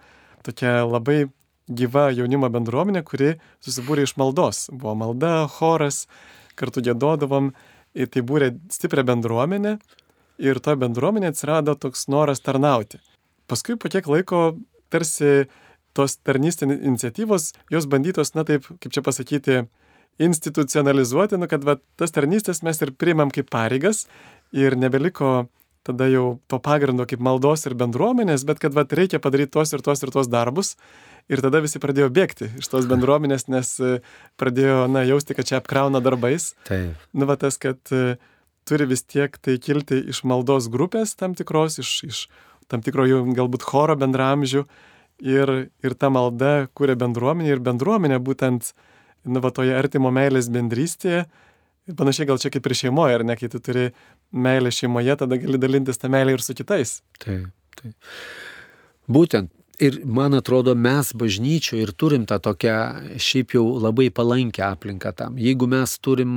[0.46, 1.24] tokia labai
[1.66, 3.32] gyva jaunimo bendruomenė, kuri
[3.64, 4.68] susibūrė iš maldos.
[4.70, 6.04] Buvo malda, choras,
[6.54, 7.50] kartu gėdodavom
[7.98, 9.78] ir tai būrė stiprią bendruomenę.
[10.38, 13.00] ir to bendruomenė atsirado toks noras tarnauti.
[13.50, 14.54] Paskui po kiek laiko
[14.92, 15.48] tarsi
[15.96, 19.62] tos tarnystės iniciatyvos, jos bandytos, na taip, kaip čia pasakyti,
[20.22, 24.06] institucionalizuoti, nu kad va, tas tarnystės mes ir priimam kaip pareigas
[24.54, 25.48] ir nebeliko
[25.86, 29.84] tada jau to pagrindo kaip maldos ir bendruomenės, bet kad va, reikia padaryti tuos ir
[29.84, 30.74] tuos ir tuos darbus.
[31.28, 33.74] Ir tada visi pradėjo bėgti iš tos bendruomenės, nes
[34.40, 36.54] pradėjo, na, jausti, kad čia apkrauna darbais.
[36.68, 36.96] Taip.
[37.12, 37.80] Nu, va tas, kad
[38.68, 42.22] turi vis tiek tai kilti iš maldos grupės tam tikros, iš, iš
[42.70, 44.64] tam tikro jų galbūt choro bendramžių.
[45.26, 45.52] Ir,
[45.82, 48.70] ir ta malda kūrė bendruomenė ir bendruomenė būtent,
[49.26, 51.24] nu, va toje artimo meilės bendrystėje.
[51.88, 53.88] Ir panašiai gal čia kaip ir šeimoje, ar ne, kai tu turi
[54.30, 57.00] meilę šeimoje, tada gali dalintis tą meilę ir su kitais.
[57.24, 57.48] Taip,
[57.80, 57.96] taip.
[59.08, 62.78] Būtent Ir man atrodo, mes bažnyčioje ir turim tą tokią
[63.22, 65.36] šiaip jau labai palankę aplinką tam.
[65.38, 66.32] Jeigu mes turim,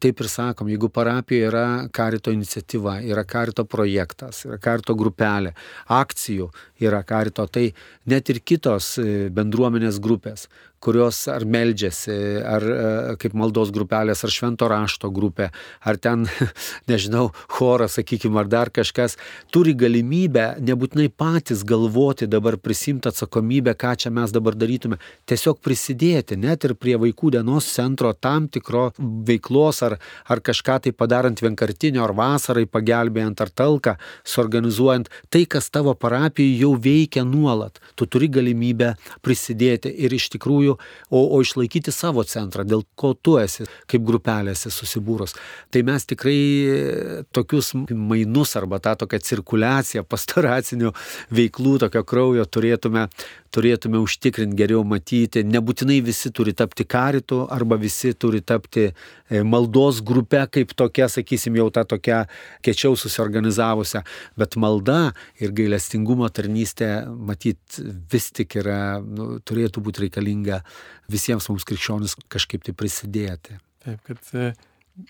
[0.00, 5.52] taip ir sakom, jeigu parapijoje yra karito iniciatyva, yra karito projektas, yra karito grupelė,
[5.92, 6.48] akcijų
[6.80, 7.66] yra karito, tai
[8.08, 10.48] net ir kitos e, bendruomenės grupės,
[10.80, 12.84] kurios ar meldžiasi, ar e,
[13.20, 15.50] kaip maldos grupelės, ar švento rašto grupė,
[15.84, 16.24] ar ten,
[16.90, 19.18] nežinau, choras, sakykime, ar dar kažkas,
[19.52, 24.96] turi galimybę nebūtinai patys galvoti dabar prisimti atsakomybę, ką čia mes dabar darytume,
[25.28, 29.98] tiesiog prisidėti net ir prie vaikų dienos centro tam tikro veiklos, ar,
[30.32, 36.56] ar kažką tai padarant vienkartinio, ar vasarai pagelbėjant, ar talką, suorganizuojant tai, kas tavo parapijoje
[36.64, 37.82] jau veikia nuolat.
[38.00, 40.78] Tu turi galimybę prisidėti ir iš tikrųjų tikrųjų,
[41.10, 45.34] o, o išlaikyti savo centrą, dėl ko tu esi kaip grupelėse susibūrus.
[45.70, 50.92] Tai mes tikrai tokius mainus arba tą tokią cirkuliaciją pastoracinių
[51.30, 53.08] veiklų, tokio kraujo turėtume,
[53.54, 55.42] turėtume užtikrinti geriau matyti.
[55.46, 61.58] Nebūtinai visi turi tapti karitu arba visi turi tapti e, maldos grupe, kaip tokia, sakysim,
[61.60, 62.22] jau ta tokia
[62.66, 64.04] kečiau susiorganizavusią.
[64.40, 65.00] Bet malda
[65.42, 67.80] ir gailestingumo tarnystė, matyt,
[68.12, 70.62] vis tik yra, nu, turėtų būti reikalinga
[71.10, 73.58] visiems mums krikščionis kažkaip tai prisidėti.
[73.80, 74.52] Taip, kad e,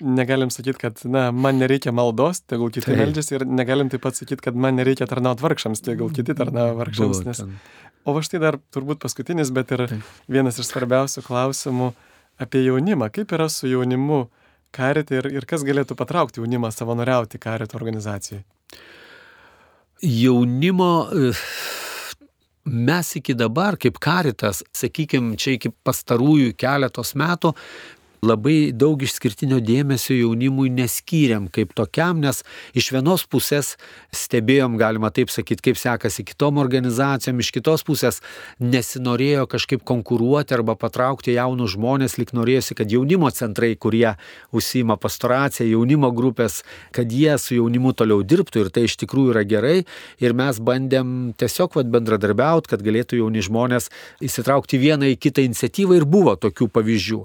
[0.01, 4.43] negalim sakyti, kad na, man nereikia maldos, tegul kiti meldžiasi ir negalim taip pat sakyti,
[4.45, 7.23] kad man nereikia tarnauti vargšams, tegul kiti tarnauja vargšams.
[7.27, 7.43] Nes...
[8.05, 10.13] O va štai dar turbūt paskutinis, bet ir taip.
[10.31, 11.91] vienas iš svarbiausių klausimų
[12.41, 13.11] apie jaunimą.
[13.13, 14.23] Kaip yra su jaunimu
[14.73, 18.45] karite ir, ir kas galėtų patraukti jaunimą savanoriauti karito organizacijai?
[20.01, 21.11] Jaunimo
[22.65, 27.53] mes iki dabar kaip karitas, sakykime, čia iki pastarųjų keletos metų
[28.25, 32.43] labai daug išskirtinio dėmesio jaunimui neskyrėm kaip tokiam, nes
[32.77, 33.75] iš vienos pusės
[34.15, 38.21] stebėjom, galima taip sakyti, kaip sekasi kitom organizacijom, iš kitos pusės
[38.61, 44.15] nesinorėjo kažkaip konkuruoti arba patraukti jaunus žmonės, lik norėjosi, kad jaunimo centrai, kurie
[44.53, 46.61] užsima pastoraciją, jaunimo grupės,
[46.97, 49.77] kad jie su jaunimu toliau dirbtų ir tai iš tikrųjų yra gerai.
[50.21, 53.89] Ir mes bandėm tiesiog vat, bendradarbiauti, kad galėtų jauni žmonės
[54.25, 57.21] įsitraukti vieną į kitą iniciatyvą ir buvo tokių pavyzdžių.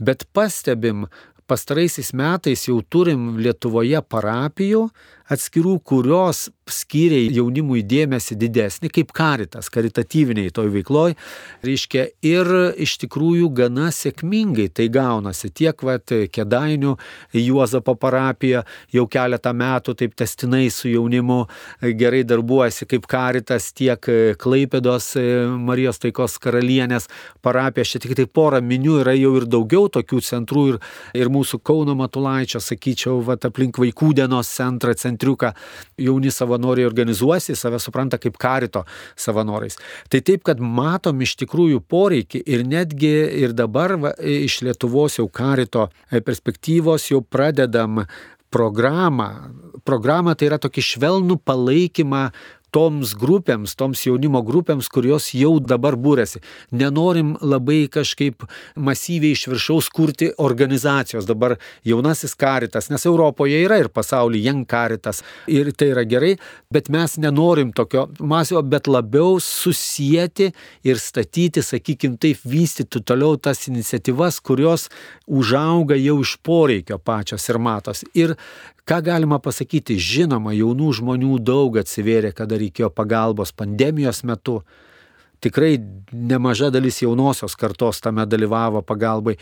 [0.00, 1.06] Bet pastebim,
[1.50, 4.86] pastaraisiais metais jau turim Lietuvoje parapijų
[5.30, 11.16] atskirų, kurios skyrė jaunimui dėmesį didesnį, kaip karitas, karitatyviniai toj veikloj,
[11.66, 12.50] reiškia, ir
[12.80, 15.50] iš tikrųjų gana sėkmingai tai gaunasi.
[15.54, 16.96] Tiek, vat, Kedainių
[17.36, 18.64] Juozapo parapija
[18.94, 21.40] jau keletą metų taip testinai su jaunimu
[21.98, 24.10] gerai darbuojasi kaip karitas, tiek
[24.40, 25.12] Klaipėdos
[25.60, 27.08] Marijos taikos karalienės
[27.44, 30.80] parapija, šiek tiek tai porą minių yra jau ir daugiau tokių centrų ir,
[31.18, 35.52] ir mūsų Kauno Matulaičio, sakyčiau, vat, aplink vaikų dienos centrą, centriuką
[35.98, 38.84] jauni savanoriai organizuosi, save supranta kaip karito
[39.16, 39.78] savanoriais.
[40.08, 43.12] Tai taip, kad matom iš tikrųjų poreikį ir netgi
[43.42, 48.06] ir dabar va, iš Lietuvos jau karito perspektyvos jau pradedam
[48.50, 49.52] programą.
[49.84, 52.30] Programą tai yra tokį švelnų palaikymą
[52.74, 56.42] toms grupėms, toms jaunimo grupėms, kurios jau dabar būrėsi.
[56.70, 58.46] Nenorim labai kažkaip
[58.76, 61.28] masyviai iš viršaus kurti organizacijos.
[61.28, 61.56] Dabar
[61.86, 65.22] jaunasis karitas, nes Europoje yra ir pasaulyje jeng karitas.
[65.50, 66.34] Ir tai yra gerai,
[66.72, 70.50] bet mes nenorim tokio masio, bet labiau susijęti
[70.86, 74.88] ir statyti, sakykim, taip vystyti toliau tas iniciatyvas, kurios
[75.26, 78.04] užauga jau iš poreikio pačios ir matos.
[78.14, 78.36] Ir
[78.90, 84.56] Ką galima pasakyti, žinoma, jaunų žmonių daug atsivėrė, kada reikėjo pagalbos pandemijos metu.
[85.38, 85.76] Tikrai
[86.10, 89.36] nemaža dalis jaunosios kartos tame dalyvavo pagalbai.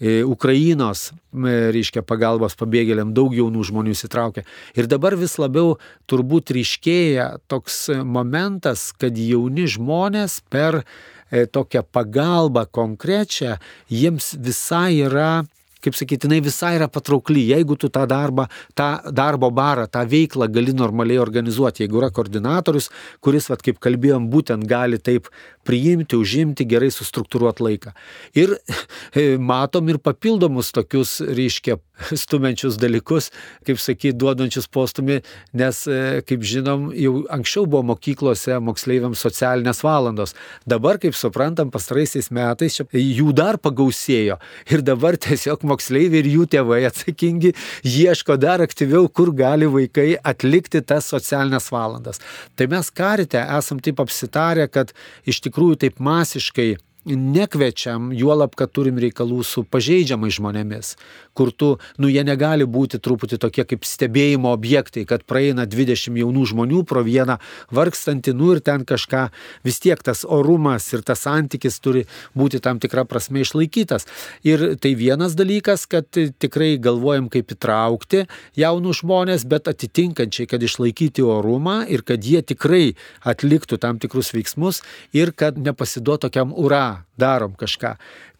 [0.00, 4.46] E, Ukrainos, reiškia, pagalbos pabėgėliam daug jaunų žmonių įsitraukė.
[4.72, 5.76] Ir dabar vis labiau
[6.08, 13.58] turbūt ryškėja toks momentas, kad jauni žmonės per e, tokią pagalbą konkrečią,
[13.92, 15.44] jiems visai yra
[15.84, 18.46] kaip sakyti, jinai visai yra patraukli, jeigu tu tą darbą,
[18.78, 22.90] tą darbo barą, tą veiklą gali normaliai organizuoti, jeigu yra koordinatorius,
[23.24, 25.30] kuris, vat, kaip kalbėjom, būtent gali taip
[25.64, 27.94] priimti, užimti, gerai sustruktūruoti laiką.
[28.36, 28.56] Ir
[29.52, 31.78] matom ir papildomus tokius, reiškia,
[32.24, 33.30] stumenčius dalykus,
[33.66, 35.20] kaip sakyti, duodančius postumį,
[35.56, 40.34] nes, e, kaip žinom, jau anksčiau buvo mokyklose moksleiviams socialinės valandos.
[40.68, 44.38] Dabar, kaip suprantam, pastaraisiais metais jų dar pagausėjo.
[44.72, 47.54] Ir dabar tiesiog moksleiviai ir jų tėvai atsakingi
[47.86, 52.20] ieško dar aktyviau, kur gali vaikai atlikti tas socialinės valandas.
[52.58, 54.92] Tai mes karite esam taip apsitarę, kad
[55.28, 56.74] iš tikrųjų taip masiškai
[57.04, 60.94] nekvečiam, juolab, kad turim reikalų su pažeidžiamais žmonėmis,
[61.36, 66.46] kur tu, nu jie negali būti truputį tokie kaip stebėjimo objektai, kad praeina 20 jaunų
[66.52, 67.38] žmonių pro vieną
[67.74, 69.26] vargstantį, nu ir ten kažką,
[69.66, 74.08] vis tiek tas orumas ir tas santykis turi būti tam tikrą prasme išlaikytas.
[74.46, 78.24] Ir tai vienas dalykas, kad tikrai galvojam kaip įtraukti
[78.58, 82.94] jaunų žmonės, bet atitinkančiai, kad išlaikyti orumą ir kad jie tikrai
[83.24, 84.80] atliktų tam tikrus veiksmus
[85.12, 87.94] ir kad nepasiduotų tokiam ura darom kažką,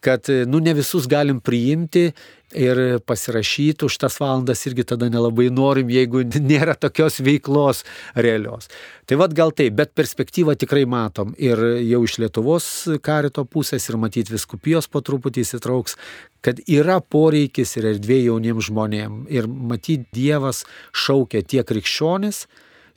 [0.05, 2.11] kad, nu, ne visus galim priimti
[2.55, 7.83] ir pasirašyti už tas valandas irgi tada nelabai norim, jeigu nėra tokios veiklos
[8.15, 8.69] realios.
[9.05, 12.67] Tai vad gal taip, bet perspektyvą tikrai matom ir jau iš Lietuvos
[13.05, 15.97] karito pusės ir matyti viskupijos po truputį įsitrauks,
[16.45, 19.25] kad yra poreikis ir erdvė jauniems žmonėms.
[19.33, 22.45] Ir matyti Dievas šaukia tiek krikščionis,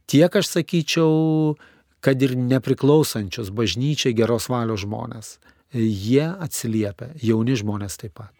[0.09, 1.57] tiek aš sakyčiau,
[2.05, 5.37] kad ir nepriklausančius bažnyčiai geros valios žmonės
[5.75, 8.33] jie atsiliepia, jauni žmonės taip pat.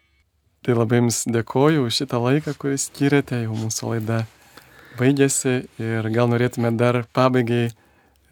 [0.65, 4.23] Tai labai Jums dėkoju už šitą laiką, kurį skiriate, jau mūsų laida
[4.99, 7.69] baigėsi ir gal norėtume dar pabaigai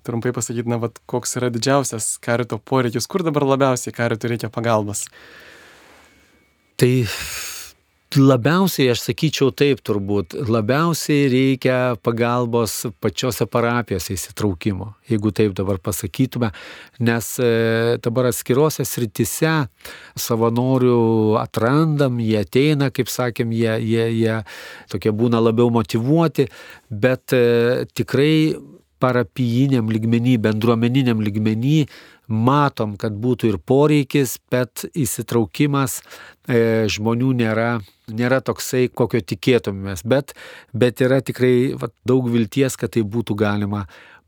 [0.07, 5.05] trumpai pasakyti, na, vat, koks yra didžiausias karito poreikis, kur dabar labiausiai karito reikia pagalbos.
[6.79, 6.91] Tai
[8.15, 16.53] Labiausiai, aš sakyčiau taip turbūt, labiausiai reikia pagalbos pačiose parapijose įsitraukimo, jeigu taip dabar pasakytume,
[17.03, 17.49] nes e,
[17.99, 19.57] dabar atskirose sritise
[20.15, 24.39] savanorių atrandam, jie ateina, kaip sakėm, jie, jie, jie
[24.87, 26.47] tokie būna labiau motivuoti,
[26.87, 28.55] bet e, tikrai
[28.99, 31.79] parapijiniam lygmenį, bendruomeniniam lygmenį
[32.27, 36.01] matom, kad būtų ir poreikis, bet įsitraukimas
[36.47, 37.69] e, žmonių nėra,
[38.11, 40.35] nėra toksai, kokio tikėtumėmės, bet,
[40.73, 43.85] bet yra tikrai va, daug vilties, kad tai būtų galima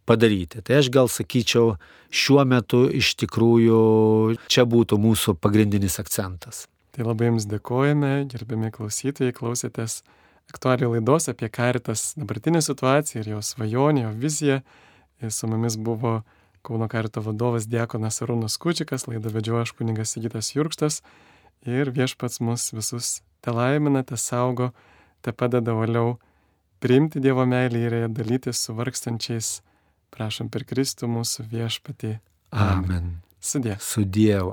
[0.09, 0.63] padaryti.
[0.65, 1.75] Tai aš gal sakyčiau,
[2.09, 3.81] šiuo metu iš tikrųjų
[4.49, 6.65] čia būtų mūsų pagrindinis akcentas.
[6.95, 10.01] Tai labai Jums dėkojame, gerbiami klausytojai, klausėtės
[10.49, 14.59] aktualių laidos apie karitas dabartinę situaciją ir jo svajonę, jo viziją.
[15.21, 16.21] Ir su mumis buvo
[16.61, 20.99] Kauno karito vadovas Diekonas Arūnas Kučikas, laidą vedžioju aš kuningas Sigitas Jurkštas
[21.63, 24.71] ir viešpats mus visus te laimina, te saugo,
[25.23, 26.17] te padeda valiau
[26.83, 29.59] priimti Dievo meilį ir ją dalyti su vargstančiais.
[30.09, 32.15] Prašom per Kristų mūsų viešpatį.
[32.49, 33.19] Amen.
[33.39, 33.75] Sudė.
[33.79, 34.47] Su Dievu.